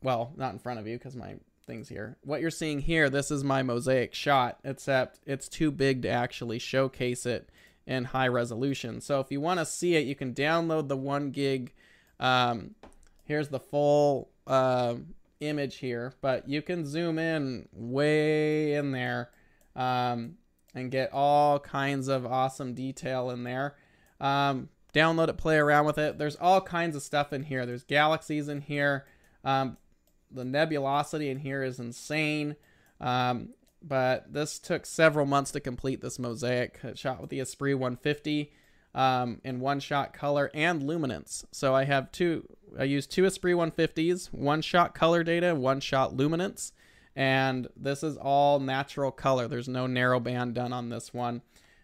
[0.05, 1.35] well, not in front of you because my
[1.67, 2.19] things here.
[2.23, 6.59] What you're seeing here, this is my mosaic shot, except it's too big to actually
[6.59, 7.49] showcase it
[7.87, 9.01] in high resolution.
[9.01, 11.73] So if you want to see it, you can download the one gig.
[12.21, 12.75] Um,
[13.25, 14.97] here's the full uh,
[15.41, 19.31] image here, but you can zoom in way in there
[19.75, 20.37] um,
[20.75, 23.75] and get all kinds of awesome detail in there.
[24.21, 26.19] Um, download it, play around with it.
[26.19, 27.65] There's all kinds of stuff in here.
[27.65, 29.07] There's galaxies in here.
[29.45, 29.77] Um,
[30.35, 32.57] the nebulosity in here is insane.
[33.01, 33.51] Um,
[33.83, 36.79] but this took several months to complete this mosaic.
[36.83, 38.53] It shot with the Esprit 150
[38.95, 41.45] um, in one shot color and luminance.
[41.53, 42.47] So I have two,
[42.79, 46.73] I used two Esprit 150s, one shot color data, one shot luminance.
[47.17, 49.47] And this is all natural color.
[49.47, 51.43] There's no narrow band done on this one.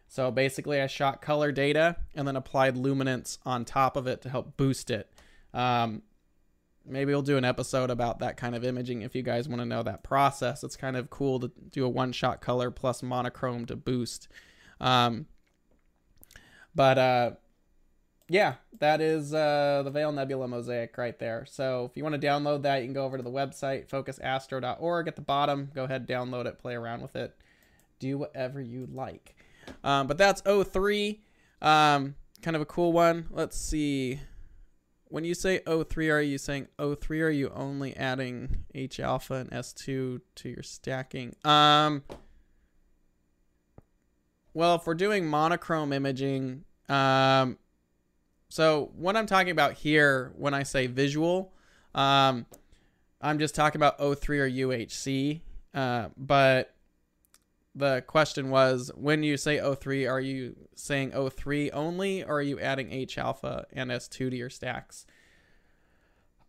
[0.08, 4.28] So basically, I shot color data and then applied luminance on top of it to
[4.28, 5.08] help boost it.
[5.54, 6.02] Um,
[6.86, 9.66] maybe we'll do an episode about that kind of imaging if you guys want to
[9.66, 10.64] know that process.
[10.64, 14.28] It's kind of cool to do a one shot color plus monochrome to boost.
[14.80, 15.26] Um,
[16.74, 17.30] but uh,
[18.28, 21.44] yeah, that is uh, the Veil Nebula mosaic right there.
[21.48, 25.08] So if you want to download that, you can go over to the website focusastro.org
[25.08, 25.70] at the bottom.
[25.74, 27.36] Go ahead, download it, play around with it,
[27.98, 29.36] do whatever you like.
[29.84, 31.18] Um, but that's O3.
[31.60, 33.26] Um, kind of a cool one.
[33.30, 34.20] Let's see
[35.10, 37.22] when you say O3, are you saying O3?
[37.22, 41.34] Are you only adding H alpha and S2 to your stacking?
[41.44, 42.04] Um,
[44.54, 47.58] well, if we're doing monochrome imaging, um,
[48.48, 51.52] so what I'm talking about here when I say visual,
[51.94, 52.46] um,
[53.20, 55.40] I'm just talking about O3 or UHC.
[55.74, 56.74] Uh, but
[57.74, 62.58] the question was when you say O3, are you saying O3 only or are you
[62.58, 65.06] adding H alpha and S2 to your stacks?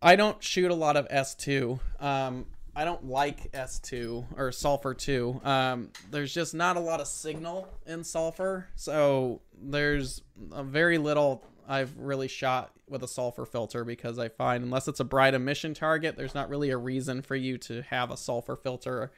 [0.02, 1.80] I don't shoot a lot of S2.
[2.00, 5.42] Um, I don't like S2 or sulfur 2.
[5.44, 8.68] Um, there's just not a lot of signal in sulfur.
[8.76, 14.88] So there's very little I've really shot with a sulfur filter because I find unless
[14.88, 18.18] it's a bright emission target, there's not really a reason for you to have a
[18.18, 19.12] sulfur filter.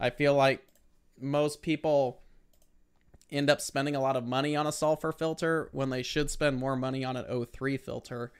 [0.00, 0.66] I feel like
[1.20, 2.22] most people
[3.30, 6.56] end up spending a lot of money on a sulfur filter when they should spend
[6.56, 8.32] more money on an O3 filter.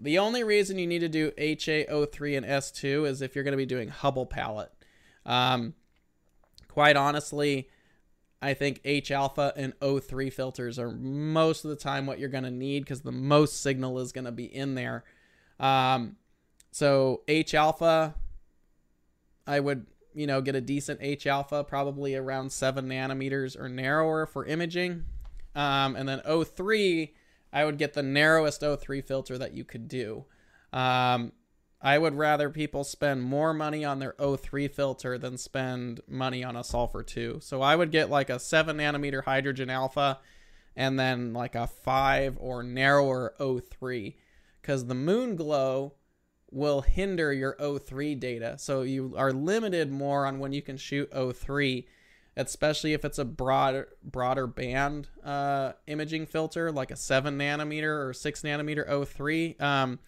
[0.00, 3.58] The only reason you need to do HaO3 and S2 is if you're going to
[3.58, 4.72] be doing Hubble palette.
[5.26, 5.74] Um,
[6.68, 7.68] quite honestly,
[8.40, 12.44] I think H alpha and O3 filters are most of the time what you're going
[12.44, 15.04] to need because the most signal is going to be in there.
[15.60, 16.16] Um,
[16.70, 18.14] so H alpha,
[19.46, 24.26] I would you know get a decent H alpha, probably around seven nanometers or narrower
[24.26, 25.04] for imaging,
[25.54, 27.10] um, and then O3
[27.52, 30.24] I would get the narrowest O3 filter that you could do.
[30.72, 31.32] Um,
[31.82, 36.56] I would rather people spend more money on their O3 filter than spend money on
[36.56, 37.40] a sulfur 2.
[37.42, 40.20] So I would get like a 7 nanometer hydrogen alpha
[40.76, 44.14] and then like a 5 or narrower O3
[44.60, 45.94] because the moon glow
[46.52, 48.56] will hinder your O3 data.
[48.58, 51.84] So you are limited more on when you can shoot O3
[52.34, 58.14] especially if it's a broader broader band uh, imaging filter like a 7 nanometer or
[58.14, 59.98] 6 nanometer O3 um,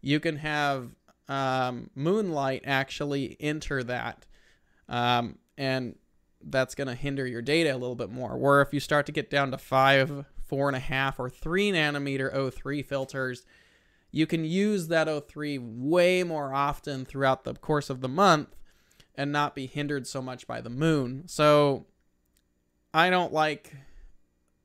[0.00, 0.88] you can have
[1.28, 4.26] um, moonlight actually enter that.
[4.88, 5.96] Um, and
[6.40, 8.36] that's going to hinder your data a little bit more.
[8.36, 11.72] Where if you start to get down to 5 four and a half or 3
[11.72, 13.44] nanometer O3 filters
[14.16, 18.48] you can use that O3 way more often throughout the course of the month
[19.14, 21.24] and not be hindered so much by the moon.
[21.26, 21.84] So
[22.94, 23.74] I don't like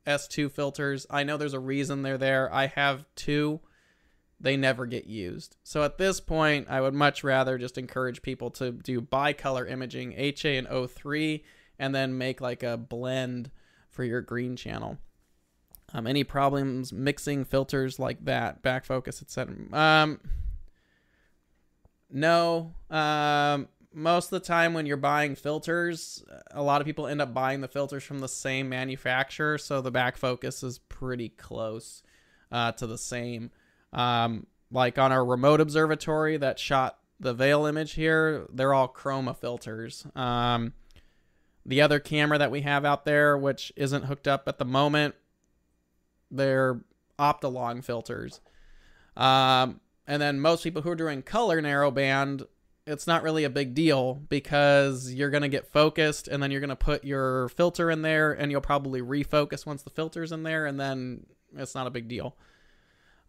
[0.08, 1.06] S2 filters.
[1.10, 2.50] I know there's a reason they're there.
[2.54, 3.60] I have two.
[4.40, 5.58] They never get used.
[5.66, 10.14] So at this point, I would much rather just encourage people to do bicolor imaging,
[10.16, 11.44] HA and O3,
[11.78, 13.52] and then make like a blend
[13.90, 14.98] for your green channel.
[15.94, 19.56] Um, any problems mixing filters like that, back focus, etc.
[19.74, 20.20] Um,
[22.10, 22.74] no.
[22.90, 27.34] Um, most of the time when you're buying filters, a lot of people end up
[27.34, 32.04] buying the filters from the same manufacturer, so the back focus is pretty close
[32.52, 33.52] uh, to the same.
[33.92, 39.36] Um, like on our remote observatory that shot the veil image here, they're all chroma
[39.36, 40.06] filters.
[40.16, 40.74] Um,
[41.66, 45.16] the other camera that we have out there, which isn't hooked up at the moment,
[46.32, 46.82] they're
[47.20, 48.40] Optolong filters.
[49.16, 52.48] Um, and then most people who are doing color narrowband
[52.88, 56.60] it's not really a big deal because you're going to get focused and then you're
[56.60, 60.44] going to put your filter in there and you'll probably refocus once the filter's in
[60.44, 62.36] there and then it's not a big deal.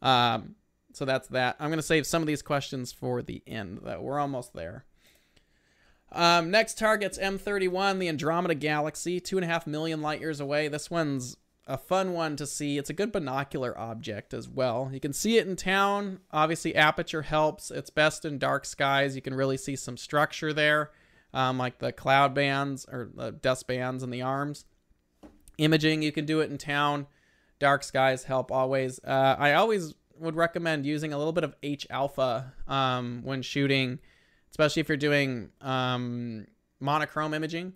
[0.01, 0.57] Um,
[0.95, 1.57] so that's that.
[1.61, 3.81] I'm going to save some of these questions for the end.
[3.85, 4.85] That we're almost there.
[6.11, 10.69] Um, next target's M31, the Andromeda Galaxy, two and a half million light years away.
[10.69, 11.37] This one's
[11.67, 12.79] a fun one to see.
[12.79, 14.91] It's a good binocular object as well.
[14.93, 16.21] You can see it in town.
[16.33, 17.71] Obviously, aperture helps.
[17.71, 19.15] It's best in dark skies.
[19.15, 20.91] You can really see some structure there,
[21.33, 24.65] um, like the cloud bands or the dust bands in the arms.
[25.59, 27.07] Imaging, you can do it in town.
[27.61, 28.99] Dark skies help always.
[29.05, 34.01] Uh, I always would recommend using a little bit of H alpha um, when shooting,
[34.51, 36.47] especially if you're doing um,
[36.81, 37.75] monochrome imaging.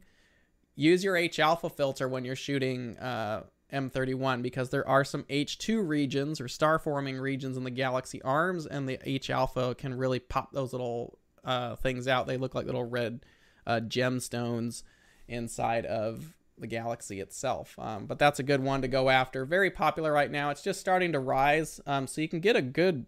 [0.74, 5.86] Use your H alpha filter when you're shooting uh, M31 because there are some H2
[5.86, 10.20] regions or star forming regions in the galaxy arms, and the H alpha can really
[10.20, 12.26] pop those little uh, things out.
[12.26, 13.24] They look like little red
[13.66, 14.82] uh, gemstones
[15.28, 17.78] inside of the galaxy itself.
[17.78, 19.44] Um, but that's a good one to go after.
[19.44, 20.50] Very popular right now.
[20.50, 23.06] It's just starting to rise, um, so you can get a good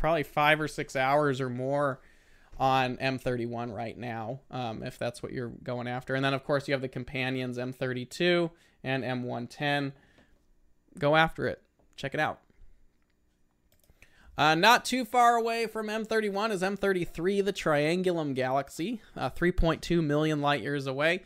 [0.00, 2.00] probably five or six hours or more
[2.58, 6.14] on M31 right now, um, if that's what you're going after.
[6.14, 8.50] And then, of course, you have the companions M32
[8.82, 9.92] and M110.
[10.98, 11.62] Go after it.
[11.96, 12.40] Check it out.
[14.38, 20.40] Uh, not too far away from M31 is M33, the Triangulum Galaxy, uh, 3.2 million
[20.40, 21.24] light years away.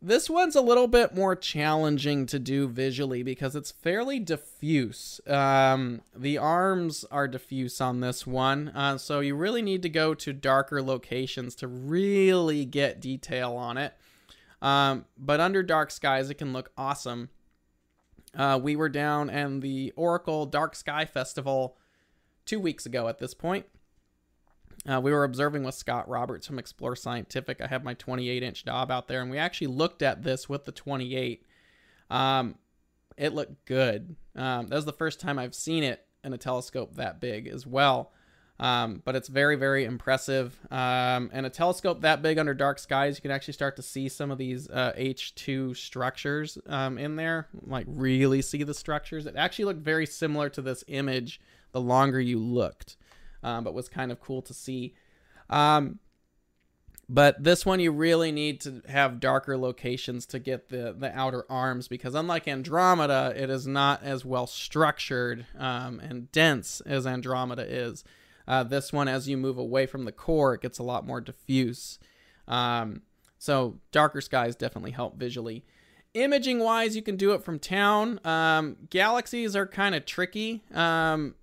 [0.00, 5.20] This one's a little bit more challenging to do visually because it's fairly diffuse.
[5.26, 10.14] Um, the arms are diffuse on this one, uh, so you really need to go
[10.14, 13.94] to darker locations to really get detail on it.
[14.60, 17.30] Um, but under dark skies, it can look awesome.
[18.36, 21.76] Uh, we were down in the Oracle Dark Sky Festival
[22.44, 23.66] two weeks ago at this point.
[24.86, 27.60] Uh, we were observing with Scott Roberts from Explore Scientific.
[27.60, 30.64] I have my 28 inch Dob out there, and we actually looked at this with
[30.64, 31.44] the 28.
[32.10, 32.56] Um,
[33.16, 34.16] it looked good.
[34.36, 37.66] Um, that was the first time I've seen it in a telescope that big as
[37.66, 38.12] well.
[38.60, 40.58] Um, but it's very, very impressive.
[40.70, 44.08] Um, and a telescope that big under dark skies, you can actually start to see
[44.08, 49.26] some of these uh, H2 structures um, in there, like really see the structures.
[49.26, 51.40] It actually looked very similar to this image
[51.72, 52.96] the longer you looked,
[53.44, 54.94] um, but was kind of cool to see.
[55.48, 56.00] Um,
[57.08, 61.44] but this one you really need to have darker locations to get the the outer
[61.48, 67.62] arms because unlike Andromeda, it is not as well structured um, and dense as Andromeda
[67.62, 68.04] is.
[68.48, 71.20] Uh, this one, as you move away from the core, it gets a lot more
[71.20, 71.98] diffuse.
[72.48, 73.02] Um,
[73.38, 75.64] so darker skies definitely help visually.
[76.14, 78.18] Imaging wise, you can do it from town.
[78.24, 80.64] Um, galaxies are kind of tricky.
[80.72, 81.34] Um,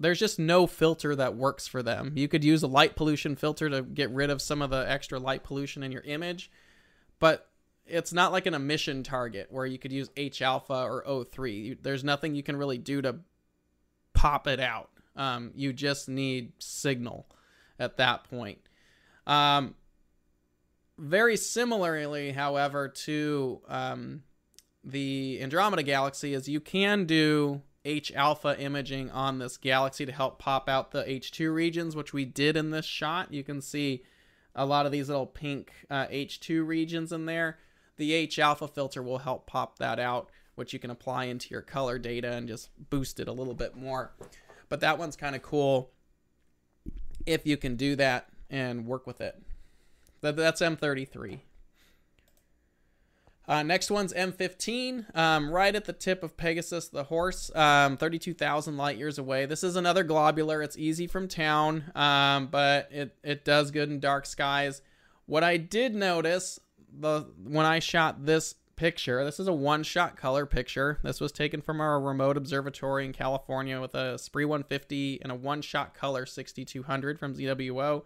[0.00, 2.12] there's just no filter that works for them.
[2.16, 5.20] You could use a light pollution filter to get rid of some of the extra
[5.20, 6.50] light pollution in your image,
[7.20, 7.48] but
[7.86, 11.78] it's not like an emission target where you could use H alpha or O3.
[11.80, 13.20] There's nothing you can really do to
[14.12, 14.90] pop it out.
[15.18, 17.26] Um, you just need signal
[17.78, 18.60] at that point.
[19.26, 19.74] Um,
[20.96, 24.22] very similarly, however, to um,
[24.82, 30.38] the Andromeda Galaxy, is you can do H alpha imaging on this galaxy to help
[30.38, 33.32] pop out the H2 regions, which we did in this shot.
[33.32, 34.02] You can see
[34.54, 37.58] a lot of these little pink uh, H2 regions in there.
[37.96, 41.62] The H alpha filter will help pop that out, which you can apply into your
[41.62, 44.12] color data and just boost it a little bit more.
[44.68, 45.90] But that one's kind of cool
[47.26, 49.40] if you can do that and work with it.
[50.20, 51.40] That's M33.
[53.46, 58.76] Uh, next one's M15, um, right at the tip of Pegasus the horse, um, 32,000
[58.76, 59.46] light years away.
[59.46, 60.60] This is another globular.
[60.60, 64.82] It's easy from town, um, but it, it does good in dark skies.
[65.24, 66.60] What I did notice
[66.92, 70.98] the when I shot this picture, this is a one-shot color picture.
[71.02, 75.34] This was taken from our remote observatory in California with a Esprit 150 and a
[75.34, 78.04] one-shot color 6200 from ZWO.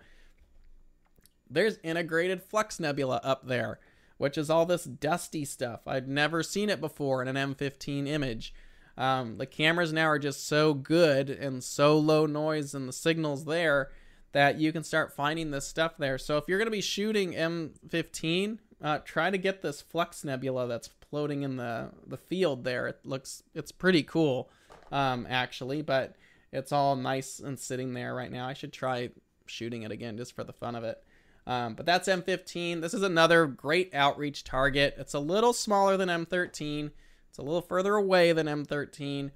[1.48, 3.78] There's integrated flux nebula up there
[4.22, 5.80] which is all this dusty stuff.
[5.84, 8.54] I've never seen it before in an M15 image.
[8.96, 13.46] Um, the cameras now are just so good and so low noise and the signals
[13.46, 13.90] there
[14.30, 16.18] that you can start finding this stuff there.
[16.18, 20.66] So if you're going to be shooting M15, uh, try to get this flux nebula
[20.66, 22.88] that's floating in the, the field there.
[22.88, 24.50] It looks, it's pretty cool,
[24.90, 26.16] um, actually, but
[26.52, 28.46] it's all nice and sitting there right now.
[28.46, 29.10] I should try
[29.46, 31.02] shooting it again just for the fun of it.
[31.46, 32.80] Um, but that's M15.
[32.80, 34.94] This is another great outreach target.
[34.98, 36.90] It's a little smaller than M13.
[37.28, 39.30] It's a little further away than M13,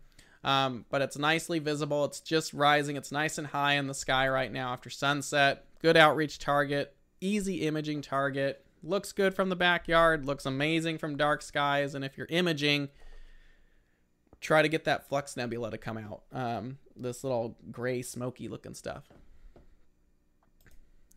[0.44, 2.04] um, but it's nicely visible.
[2.04, 2.96] It's just rising.
[2.96, 5.64] It's nice and high in the sky right now after sunset.
[5.80, 6.94] Good outreach target.
[7.22, 8.65] Easy imaging target.
[8.82, 10.24] Looks good from the backyard.
[10.24, 11.94] Looks amazing from dark skies.
[11.94, 12.88] And if you're imaging,
[14.40, 16.22] try to get that flux nebula to come out.
[16.32, 19.04] Um, this little gray, smoky looking stuff.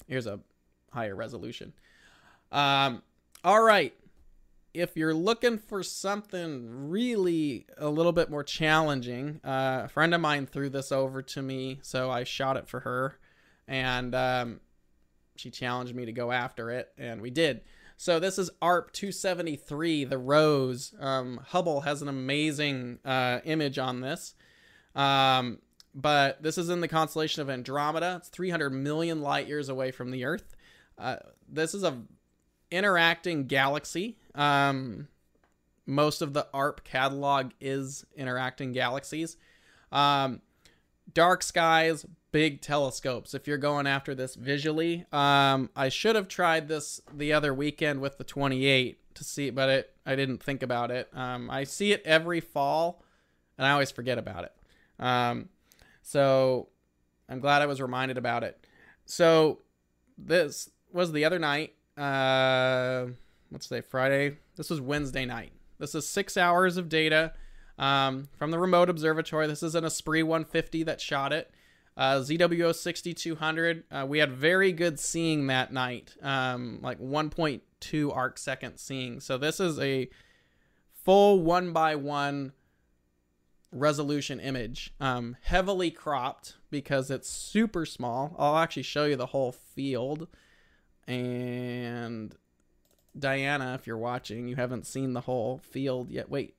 [0.07, 0.39] Here's a
[0.91, 1.73] higher resolution.
[2.51, 3.03] Um,
[3.43, 3.93] all right.
[4.73, 10.21] If you're looking for something really a little bit more challenging, uh, a friend of
[10.21, 13.17] mine threw this over to me, so I shot it for her,
[13.67, 14.59] and um,
[15.39, 17.61] she challenged me to go after it, and we did.
[17.97, 20.93] So this is ARP 273, the Rose.
[20.99, 24.35] Um, Hubble has an amazing uh, image on this.
[24.95, 25.59] Um,
[25.93, 28.17] but this is in the constellation of Andromeda.
[28.19, 30.55] It's 300 million light years away from the Earth.
[30.97, 31.17] Uh,
[31.47, 32.01] this is a
[32.71, 34.17] interacting galaxy.
[34.35, 35.07] Um,
[35.85, 39.37] most of the ARP catalog is interacting galaxies.
[39.91, 40.41] Um,
[41.13, 43.33] dark skies, big telescopes.
[43.33, 48.01] If you're going after this visually, um, I should have tried this the other weekend
[48.01, 51.09] with the 28 to see, but it I didn't think about it.
[51.13, 53.03] Um, I see it every fall,
[53.57, 54.53] and I always forget about it.
[54.99, 55.49] Um,
[56.01, 56.69] so
[57.27, 58.65] I'm glad I was reminded about it.
[59.05, 59.59] So
[60.17, 61.73] this was the other night.
[61.97, 63.07] Uh,
[63.51, 64.37] let's say Friday.
[64.55, 65.51] This was Wednesday night.
[65.77, 67.33] This is six hours of data
[67.77, 69.47] um, from the remote observatory.
[69.47, 71.51] This is an Esprit 150 that shot it.
[71.99, 73.83] Uh, ZWO 6200.
[73.91, 79.19] Uh, we had very good seeing that night, um, like 1.2 arc second seeing.
[79.19, 80.09] So this is a
[81.03, 82.53] full one by one
[83.73, 88.33] resolution image, um, heavily cropped because it's super small.
[88.39, 90.29] I'll actually show you the whole field.
[91.05, 92.33] And
[93.17, 96.29] Diana, if you're watching, you haven't seen the whole field yet.
[96.29, 96.55] Wait,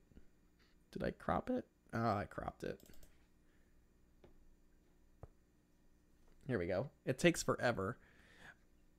[0.92, 1.64] did I crop it?
[1.94, 2.78] Oh, I cropped it.
[6.50, 6.90] Here we go.
[7.06, 7.96] It takes forever.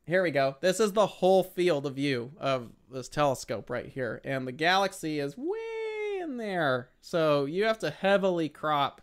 [0.06, 0.56] Here we go.
[0.62, 4.22] This is the whole field of view of this telescope right here.
[4.24, 6.92] And the galaxy is way in there.
[7.02, 9.02] So you have to heavily crop.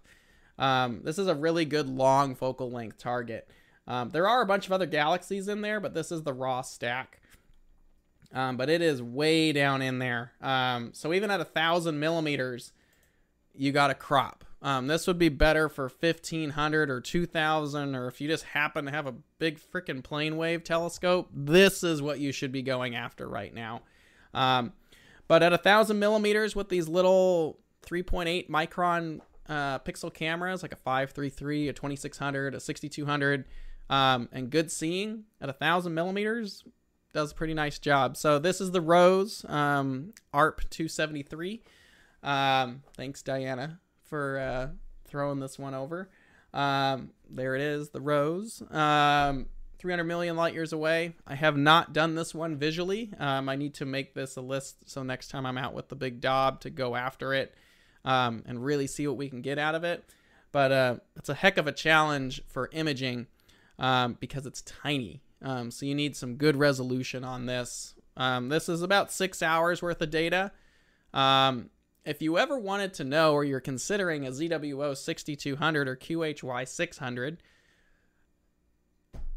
[0.58, 3.50] Um, this is a really good long focal length target.
[3.86, 6.62] Um, there are a bunch of other galaxies in there, but this is the raw
[6.62, 7.20] stack.
[8.32, 10.32] Um, but it is way down in there.
[10.40, 12.72] Um, so even at a thousand millimeters,
[13.54, 14.46] you got to crop.
[14.60, 18.90] Um, this would be better for 1500 or 2000, or if you just happen to
[18.90, 23.54] have a big freaking PlaneWave telescope, this is what you should be going after right
[23.54, 23.82] now.
[24.34, 24.72] Um,
[25.28, 30.76] but at a thousand millimeters with these little 3.8 micron uh, pixel cameras, like a
[30.76, 33.44] 533, a 2600, a 6200,
[33.90, 36.64] um, and good seeing at a thousand millimeters,
[37.12, 38.16] does a pretty nice job.
[38.16, 41.62] So this is the Rose um, ARP 273.
[42.22, 44.68] Um, thanks, Diana, for uh,
[45.06, 46.08] throwing this one over.
[46.52, 48.62] Um, there it is, the Rose.
[48.70, 49.46] Um,
[49.78, 51.14] 300 million light years away.
[51.26, 53.12] I have not done this one visually.
[53.18, 55.96] Um, I need to make this a list so next time I'm out with the
[55.96, 57.54] big Dob to go after it
[58.04, 60.04] um, and really see what we can get out of it.
[60.50, 63.26] But uh, it's a heck of a challenge for imaging
[63.78, 65.20] um, because it's tiny.
[65.42, 67.94] Um, so you need some good resolution on this.
[68.16, 70.50] Um, this is about six hours worth of data.
[72.08, 77.42] If you ever wanted to know or you're considering a ZWO 6200 or QHY 600,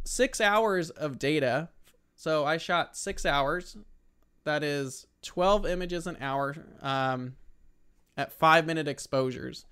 [0.05, 1.67] six hours of data.
[2.15, 3.75] So I shot six hours.
[4.45, 7.35] That is 12 images an hour um,
[8.15, 9.65] at five minute exposures.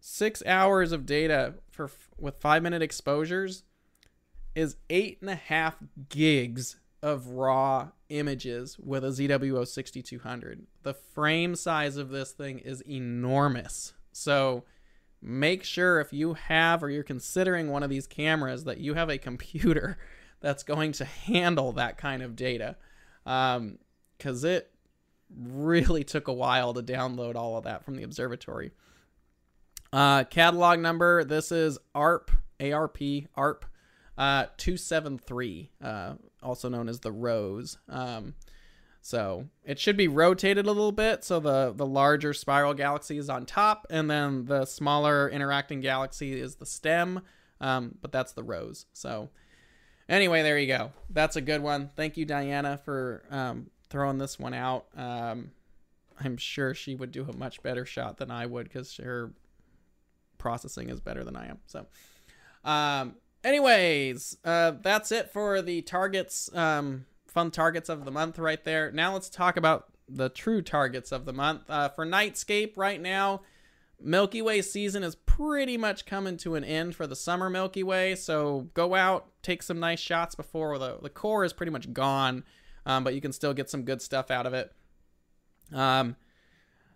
[0.00, 3.62] Six hours of data for with five minute exposures
[4.56, 5.76] is eight and a half
[6.08, 10.66] gigs of raw images with a ZWO 6200.
[10.82, 13.94] The frame size of this thing is enormous.
[14.12, 14.64] So
[15.22, 19.08] make sure if you have or you're considering one of these cameras that you have
[19.08, 19.98] a computer
[20.40, 22.76] that's going to handle that kind of data.
[23.24, 24.70] Because um, it
[25.38, 28.72] really took a while to download all of that from the observatory.
[29.92, 32.30] Uh, catalog number this is ARP,
[32.60, 32.98] ARP,
[33.34, 33.64] ARP
[34.20, 36.12] uh, 273, uh,
[36.42, 37.78] also known as the Rose.
[37.88, 38.34] Um,
[39.00, 41.24] so it should be rotated a little bit.
[41.24, 46.38] So the, the larger spiral galaxy is on top, and then the smaller interacting galaxy
[46.38, 47.22] is the stem.
[47.62, 48.84] Um, but that's the rose.
[48.92, 49.30] So
[50.06, 50.92] anyway, there you go.
[51.08, 51.88] That's a good one.
[51.96, 54.84] Thank you, Diana, for um, throwing this one out.
[54.98, 55.52] Um,
[56.22, 59.32] I'm sure she would do a much better shot than I would because her
[60.36, 61.58] processing is better than I am.
[61.64, 61.86] So,
[62.64, 63.14] um,
[63.44, 68.90] anyways, uh, that's it for the targets, um, fun targets of the month right there.
[68.92, 71.62] Now let's talk about the true targets of the month.
[71.68, 73.42] Uh, for Nightscape right now,
[74.02, 78.14] Milky Way season is pretty much coming to an end for the summer Milky Way.
[78.14, 82.44] So go out, take some nice shots before the, the core is pretty much gone,
[82.86, 84.72] um, but you can still get some good stuff out of it.
[85.72, 86.16] Um,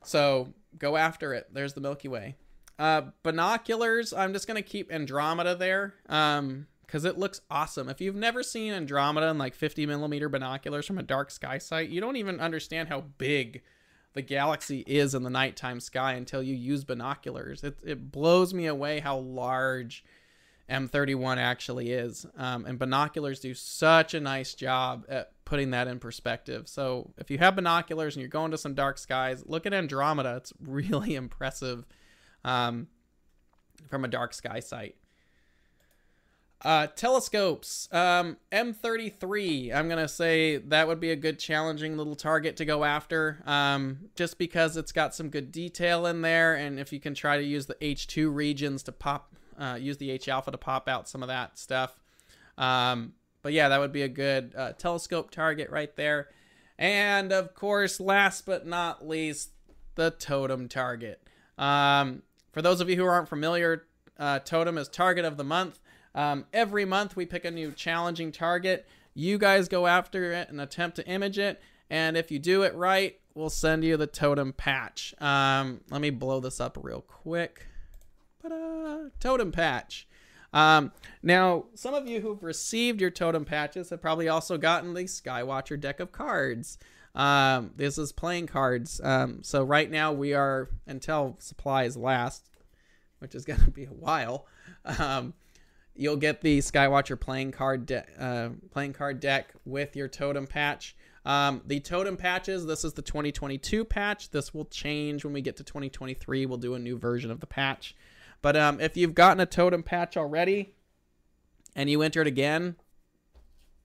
[0.03, 1.49] so go after it.
[1.53, 2.36] There's the Milky Way.
[2.79, 7.89] Uh, binoculars, I'm just going to keep Andromeda there um, because it looks awesome.
[7.89, 11.91] If you've never seen Andromeda in like 50 millimeter binoculars from a dark sky site,
[11.91, 13.62] you don't even understand how big
[14.14, 17.62] the galaxy is in the nighttime sky until you use binoculars.
[17.62, 20.05] It, it blows me away how large
[20.70, 22.27] M31 actually is.
[22.37, 26.68] Um, and binoculars do such a nice job at putting that in perspective.
[26.68, 30.37] So if you have binoculars and you're going to some dark skies, look at Andromeda.
[30.37, 31.85] It's really impressive
[32.45, 32.88] um,
[33.88, 34.97] from a dark sky site.
[36.64, 39.74] Uh, telescopes, um, M33.
[39.74, 44.09] I'm gonna say that would be a good challenging little target to go after, um,
[44.14, 47.42] just because it's got some good detail in there, and if you can try to
[47.45, 51.22] use the H2 regions to pop, uh, use the H alpha to pop out some
[51.22, 52.01] of that stuff.
[52.57, 56.28] Um, but yeah, that would be a good uh, telescope target right there.
[56.78, 59.51] And of course, last but not least,
[59.97, 61.20] the totem target.
[61.59, 62.22] Um,
[62.55, 63.84] for those of you who aren't familiar,
[64.16, 65.80] uh, Totem is target of the month.
[66.14, 68.86] Um, every month we pick a new challenging target.
[69.12, 71.61] You guys go after it and attempt to image it.
[71.90, 75.14] And if you do it right, we'll send you the totem patch.
[75.20, 77.66] Um, let me blow this up real quick.
[79.20, 80.07] Totem patch.
[80.52, 80.92] Um,
[81.22, 85.80] now, some of you who've received your totem patches have probably also gotten the Skywatcher
[85.80, 86.78] deck of cards.
[87.15, 89.01] Um, this is playing cards.
[89.03, 92.49] Um, so right now we are until supplies last,
[93.19, 94.47] which is to be a while.
[94.85, 95.35] Um,
[95.95, 100.97] you'll get the Skywatcher playing card de- uh, playing card deck with your totem patch.
[101.25, 102.67] Um, the totem patches.
[102.67, 104.31] This is the 2022 patch.
[104.31, 106.47] This will change when we get to 2023.
[106.47, 107.97] We'll do a new version of the patch.
[108.43, 110.75] But um, if you've gotten a totem patch already,
[111.75, 112.77] and you enter it again,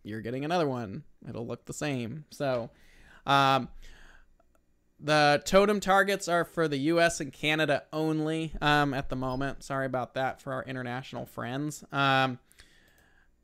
[0.04, 1.04] you're getting another one.
[1.28, 2.26] It'll look the same.
[2.30, 2.70] So,
[3.30, 3.70] um,
[5.00, 9.64] the totem targets are for the US and Canada only um, at the moment.
[9.64, 11.84] Sorry about that for our international friends.
[11.92, 12.40] Um,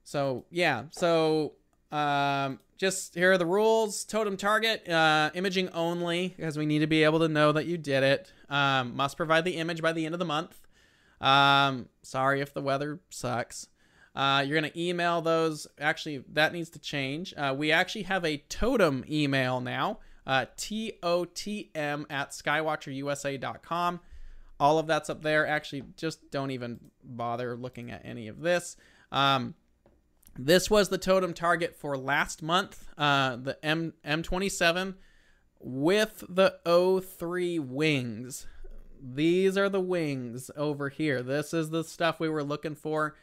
[0.04, 0.86] so, yeah.
[0.92, 1.54] So,
[1.92, 6.88] um, just here are the rules totem target, uh, imaging only, because we need to
[6.88, 8.34] be able to know that you did it.
[8.50, 10.60] Um, must provide the image by the end of the month.
[11.22, 13.68] Um, sorry if the weather sucks.
[14.16, 15.68] Uh, you're going to email those.
[15.80, 17.34] Actually, that needs to change.
[17.36, 24.00] Uh, we actually have a totem email now, uh, T-O-T-M at skywatcherusa.com.
[24.58, 25.46] All of that's up there.
[25.46, 28.78] Actually, just don't even bother looking at any of this.
[29.12, 29.56] Um,
[30.38, 34.96] this was the totem target for last month, uh, the M M27
[35.60, 38.48] with the O3 wings.
[39.02, 41.22] These are the wings over here.
[41.22, 43.16] This is the stuff we were looking for.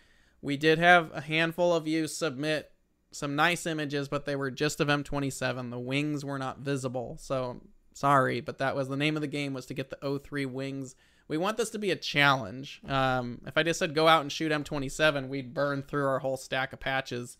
[0.43, 2.73] We did have a handful of you submit
[3.13, 5.71] some nice images, but they were just of M27.
[5.71, 7.17] The wings were not visible.
[7.21, 7.61] So
[7.95, 10.97] sorry, but that was the name of the game was to get the O3 wings.
[11.29, 12.83] We want this to be a challenge.
[12.87, 16.37] Um, if I just said go out and shoot M27, we'd burn through our whole
[16.37, 17.39] stack of patches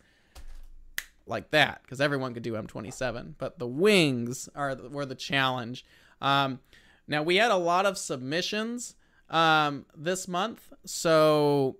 [1.25, 3.35] like that because everyone could do M27.
[3.37, 5.85] But the wings are were the challenge.
[6.21, 6.59] Um,
[7.07, 8.95] now we had a lot of submissions
[9.29, 11.77] um, this month, so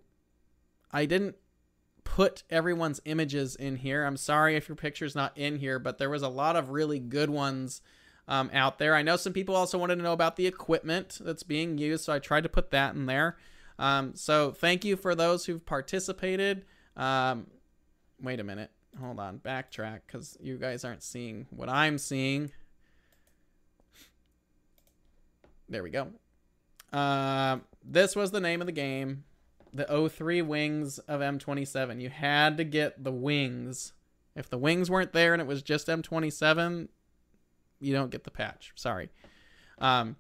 [0.94, 1.36] I didn't
[2.04, 4.06] put everyone's images in here.
[4.06, 7.00] I'm sorry if your picture's not in here, but there was a lot of really
[7.00, 7.82] good ones
[8.28, 8.96] um, out there.
[8.96, 12.14] I know some people also wanted to know about the equipment that's being used, so
[12.14, 13.38] I tried to put that in there.
[13.80, 16.66] Um, so thank you for those who've participated.
[16.96, 17.48] Um,
[18.22, 18.70] wait a minute.
[19.02, 19.40] Hold on.
[19.40, 22.52] Backtrack because you guys aren't seeing what I'm seeing.
[25.68, 26.10] There we go.
[26.92, 29.24] Uh, this was the name of the game
[29.74, 32.00] the O3 wings of M27.
[32.00, 33.94] You had to get the wings.
[34.36, 36.88] If the wings weren't there and it was just M27,
[37.80, 38.72] you don't get the patch.
[38.76, 39.10] Sorry.
[39.80, 40.16] Um,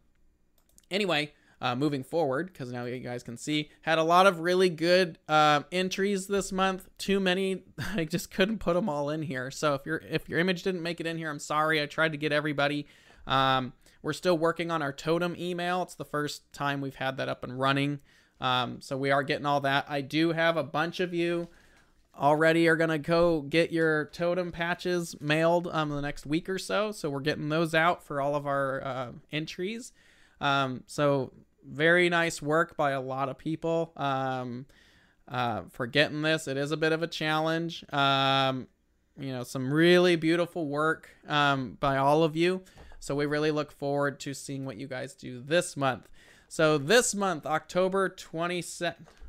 [0.89, 4.69] anyway, uh, moving forward, because now you guys can see, had a lot of really
[4.69, 6.89] good uh, entries this month.
[6.97, 7.63] Too many,
[7.95, 9.49] I just couldn't put them all in here.
[9.49, 11.81] So if your if your image didn't make it in here, I'm sorry.
[11.81, 12.85] I tried to get everybody.
[13.25, 15.83] Um, we're still working on our totem email.
[15.83, 18.01] It's the first time we've had that up and running.
[18.43, 19.85] Um, so we are getting all that.
[19.87, 21.47] I do have a bunch of you
[22.19, 26.59] already are going to go get your totem patches mailed um, the next week or
[26.59, 26.91] so.
[26.91, 29.93] So we're getting those out for all of our uh, entries.
[30.41, 31.31] Um, so
[31.65, 34.65] very nice work by a lot of people um,
[35.29, 36.47] uh, for getting this.
[36.47, 37.85] It is a bit of a challenge.
[37.93, 38.67] Um,
[39.17, 42.63] you know, some really beautiful work um, by all of you.
[42.99, 46.09] So we really look forward to seeing what you guys do this month.
[46.53, 48.63] So this month, October 20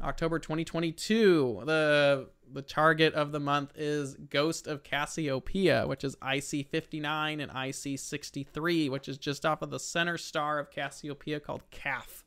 [0.03, 7.43] October 2022, the the target of the month is Ghost of Cassiopeia, which is IC59
[7.43, 12.25] and IC63, which is just off of the center star of Cassiopeia called Caph.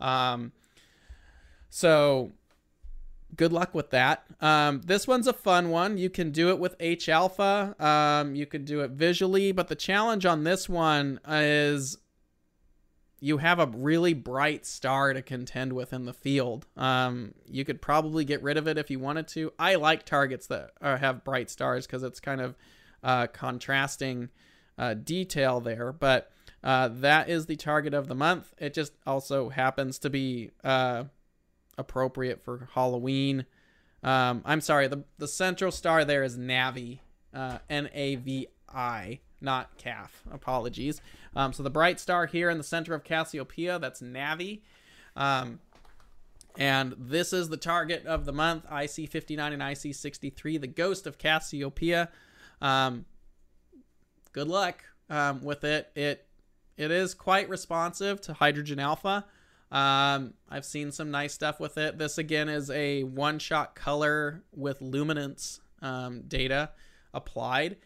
[0.00, 0.52] Um,
[1.70, 2.32] so
[3.36, 4.26] good luck with that.
[4.42, 5.96] Um, this one's a fun one.
[5.96, 7.74] You can do it with H alpha.
[7.82, 11.96] Um, you can do it visually, but the challenge on this one is
[13.20, 16.66] you have a really bright star to contend with in the field.
[16.76, 19.52] Um, you could probably get rid of it if you wanted to.
[19.58, 22.56] I like targets that uh, have bright stars because it's kind of
[23.02, 24.28] uh, contrasting
[24.78, 25.92] uh, detail there.
[25.92, 26.30] But
[26.62, 28.52] uh, that is the target of the month.
[28.58, 31.04] It just also happens to be uh,
[31.78, 33.46] appropriate for Halloween.
[34.02, 37.00] Um, I'm sorry, the, the central star there is Navi,
[37.32, 40.22] uh, N A V I, not Caph.
[40.30, 41.00] Apologies.
[41.34, 44.60] Um, so the bright star here in the center of Cassiopeia, that's Navi.
[45.14, 45.60] Um,
[46.58, 52.10] and this is the target of the month, IC59 and IC63, the ghost of Cassiopeia.
[52.62, 53.04] Um,
[54.32, 55.90] good luck um, with it.
[55.94, 56.22] It
[56.76, 59.24] it is quite responsive to hydrogen alpha.
[59.72, 61.96] Um, I've seen some nice stuff with it.
[61.96, 66.70] This again is a one-shot color with luminance um, data
[67.14, 67.76] applied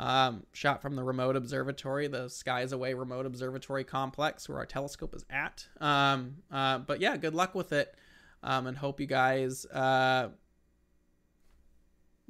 [0.00, 5.14] um, shot from the remote observatory, the Skies Away remote observatory complex where our telescope
[5.14, 5.68] is at.
[5.78, 7.94] Um, uh, but yeah, good luck with it,
[8.42, 10.30] um, and hope you guys uh,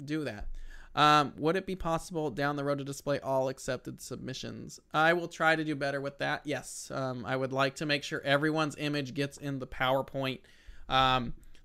[0.04, 0.48] do that.
[0.96, 4.80] Um, would it be possible down the road to display all accepted submissions?
[4.92, 6.40] I will try to do better with that.
[6.44, 10.40] Yes, um, I would like to make sure everyone's image gets in the PowerPoint.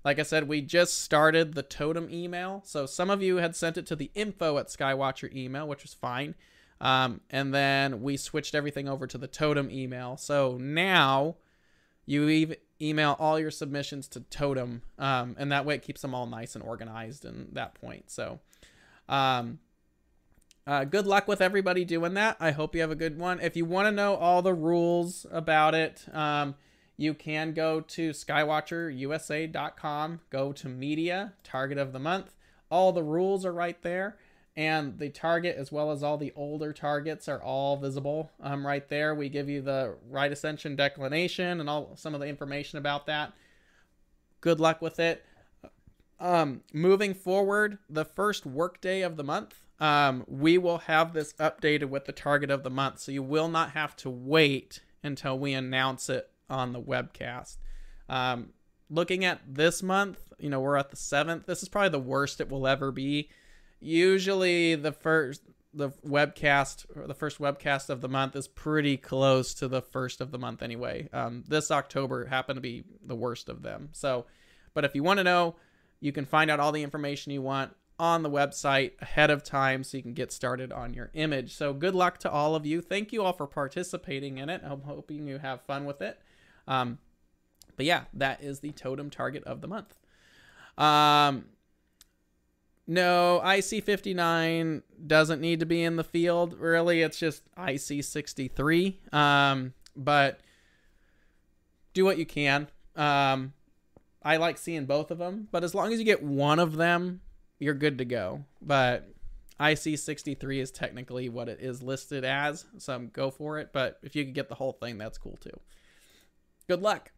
[0.06, 2.62] Like I said, we just started the totem email.
[2.64, 5.94] So some of you had sent it to the info at Skywatcher email, which was
[5.94, 6.36] fine.
[6.80, 10.16] Um, and then we switched everything over to the totem email.
[10.16, 11.34] So now
[12.04, 16.26] you email all your submissions to Totem, um, and that way it keeps them all
[16.26, 18.08] nice and organized in that point.
[18.08, 18.38] So,
[19.08, 19.58] um,
[20.68, 22.36] uh, good luck with everybody doing that.
[22.38, 23.40] I hope you have a good one.
[23.40, 26.54] If you want to know all the rules about it, um,
[26.96, 32.36] you can go to skywatcherusa.com, go to media, target of the month.
[32.70, 34.16] All the rules are right there.
[34.56, 38.88] And the target, as well as all the older targets, are all visible um, right
[38.88, 39.14] there.
[39.14, 43.34] We give you the right ascension declination and all some of the information about that.
[44.40, 45.22] Good luck with it.
[46.18, 51.90] Um, moving forward, the first workday of the month, um, we will have this updated
[51.90, 53.00] with the target of the month.
[53.00, 57.56] So you will not have to wait until we announce it on the webcast.
[58.08, 58.50] Um,
[58.90, 61.46] looking at this month, you know, we're at the seventh.
[61.46, 63.30] This is probably the worst it will ever be.
[63.80, 65.42] Usually, the first
[65.76, 70.30] the webcast the first webcast of the month is pretty close to the first of
[70.30, 71.08] the month anyway.
[71.12, 73.90] Um, this October happened to be the worst of them.
[73.92, 74.26] So,
[74.72, 75.56] but if you want to know,
[76.00, 79.82] you can find out all the information you want on the website ahead of time
[79.82, 81.54] so you can get started on your image.
[81.54, 82.80] So, good luck to all of you.
[82.80, 84.62] Thank you all for participating in it.
[84.64, 86.18] I'm hoping you have fun with it.
[86.66, 86.98] Um,
[87.76, 89.96] but yeah, that is the totem target of the month.
[90.78, 91.46] Um,
[92.86, 96.54] no, IC59 doesn't need to be in the field.
[96.58, 99.12] Really, it's just IC63.
[99.12, 100.40] Um, but
[101.94, 102.68] do what you can.
[102.94, 103.52] Um,
[104.22, 107.20] I like seeing both of them, but as long as you get one of them,
[107.58, 108.44] you're good to go.
[108.62, 109.08] But
[109.58, 113.70] IC63 is technically what it is listed as, so go for it.
[113.72, 115.58] But if you could get the whole thing, that's cool too
[116.68, 117.12] good luck.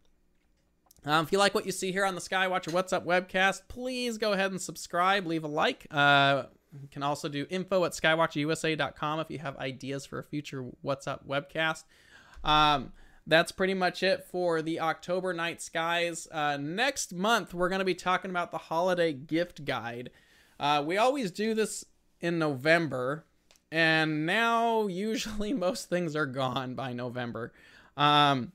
[1.05, 4.19] Um, if you like what you see here on the Skywatcher What's Up webcast, please
[4.19, 5.87] go ahead and subscribe, leave a like.
[5.91, 6.45] Uh,
[6.83, 11.07] you can also do info at skywatcherusa.com if you have ideas for a future What's
[11.07, 11.85] Up webcast.
[12.45, 12.93] Um,
[13.27, 16.27] that's pretty much it for the October night skies.
[16.33, 20.11] Uh, next month, we're going to be talking about the holiday gift guide.
[20.59, 21.85] Uh, we always do this
[22.21, 23.25] in November,
[23.71, 27.53] and now usually most things are gone by November.
[27.97, 28.53] Um,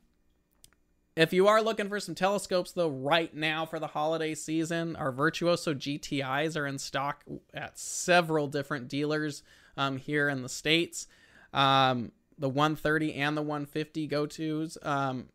[1.15, 5.11] if you are looking for some telescopes, though, right now for the holiday season, our
[5.11, 9.43] Virtuoso GTIs are in stock at several different dealers
[9.77, 11.07] um, here in the States.
[11.53, 15.29] Um, the 130 and the 150 go tos, um,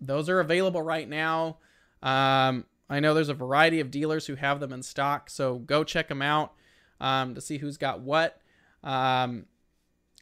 [0.00, 1.58] those are available right now.
[2.02, 5.82] Um, I know there's a variety of dealers who have them in stock, so go
[5.82, 6.54] check them out
[7.00, 8.40] um, to see who's got what.
[8.84, 9.46] Um,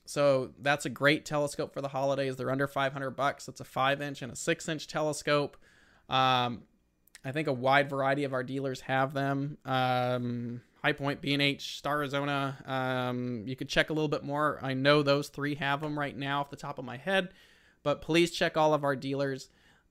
[0.06, 2.36] so that's a great telescope for the holidays.
[2.36, 3.48] They're under 500 bucks.
[3.48, 5.56] It's a five inch and a six inch telescope.
[6.08, 6.62] Um,
[7.24, 9.58] I think a wide variety of our dealers have them.
[9.64, 12.68] Um, High Point, B&H, Starizona.
[12.68, 14.60] Um, you could check a little bit more.
[14.62, 17.30] I know those three have them right now off the top of my head,
[17.82, 19.48] but please check all of our dealers.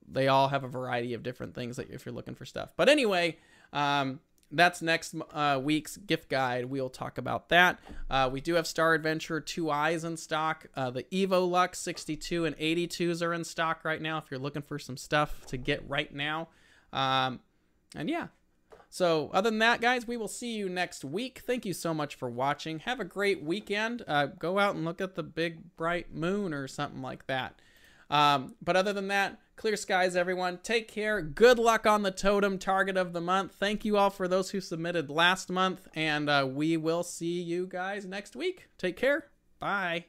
[0.07, 2.73] They all have a variety of different things that if you're looking for stuff.
[2.77, 3.37] But anyway,
[3.73, 6.65] um, that's next uh, week's gift guide.
[6.65, 7.79] We'll talk about that.
[8.09, 10.67] Uh, we do have Star Adventurer 2is in stock.
[10.75, 14.79] Uh, the Evolux 62 and 82s are in stock right now if you're looking for
[14.79, 16.49] some stuff to get right now.
[16.93, 17.39] Um,
[17.95, 18.27] and yeah.
[18.89, 21.41] So, other than that, guys, we will see you next week.
[21.45, 22.79] Thank you so much for watching.
[22.79, 24.03] Have a great weekend.
[24.07, 27.59] Uh, go out and look at the big bright moon or something like that.
[28.09, 30.59] Um, but other than that, clear skies, everyone.
[30.63, 31.21] Take care.
[31.21, 33.53] Good luck on the totem target of the month.
[33.53, 37.67] Thank you all for those who submitted last month, and uh, we will see you
[37.67, 38.67] guys next week.
[38.77, 39.27] Take care.
[39.59, 40.05] Bye.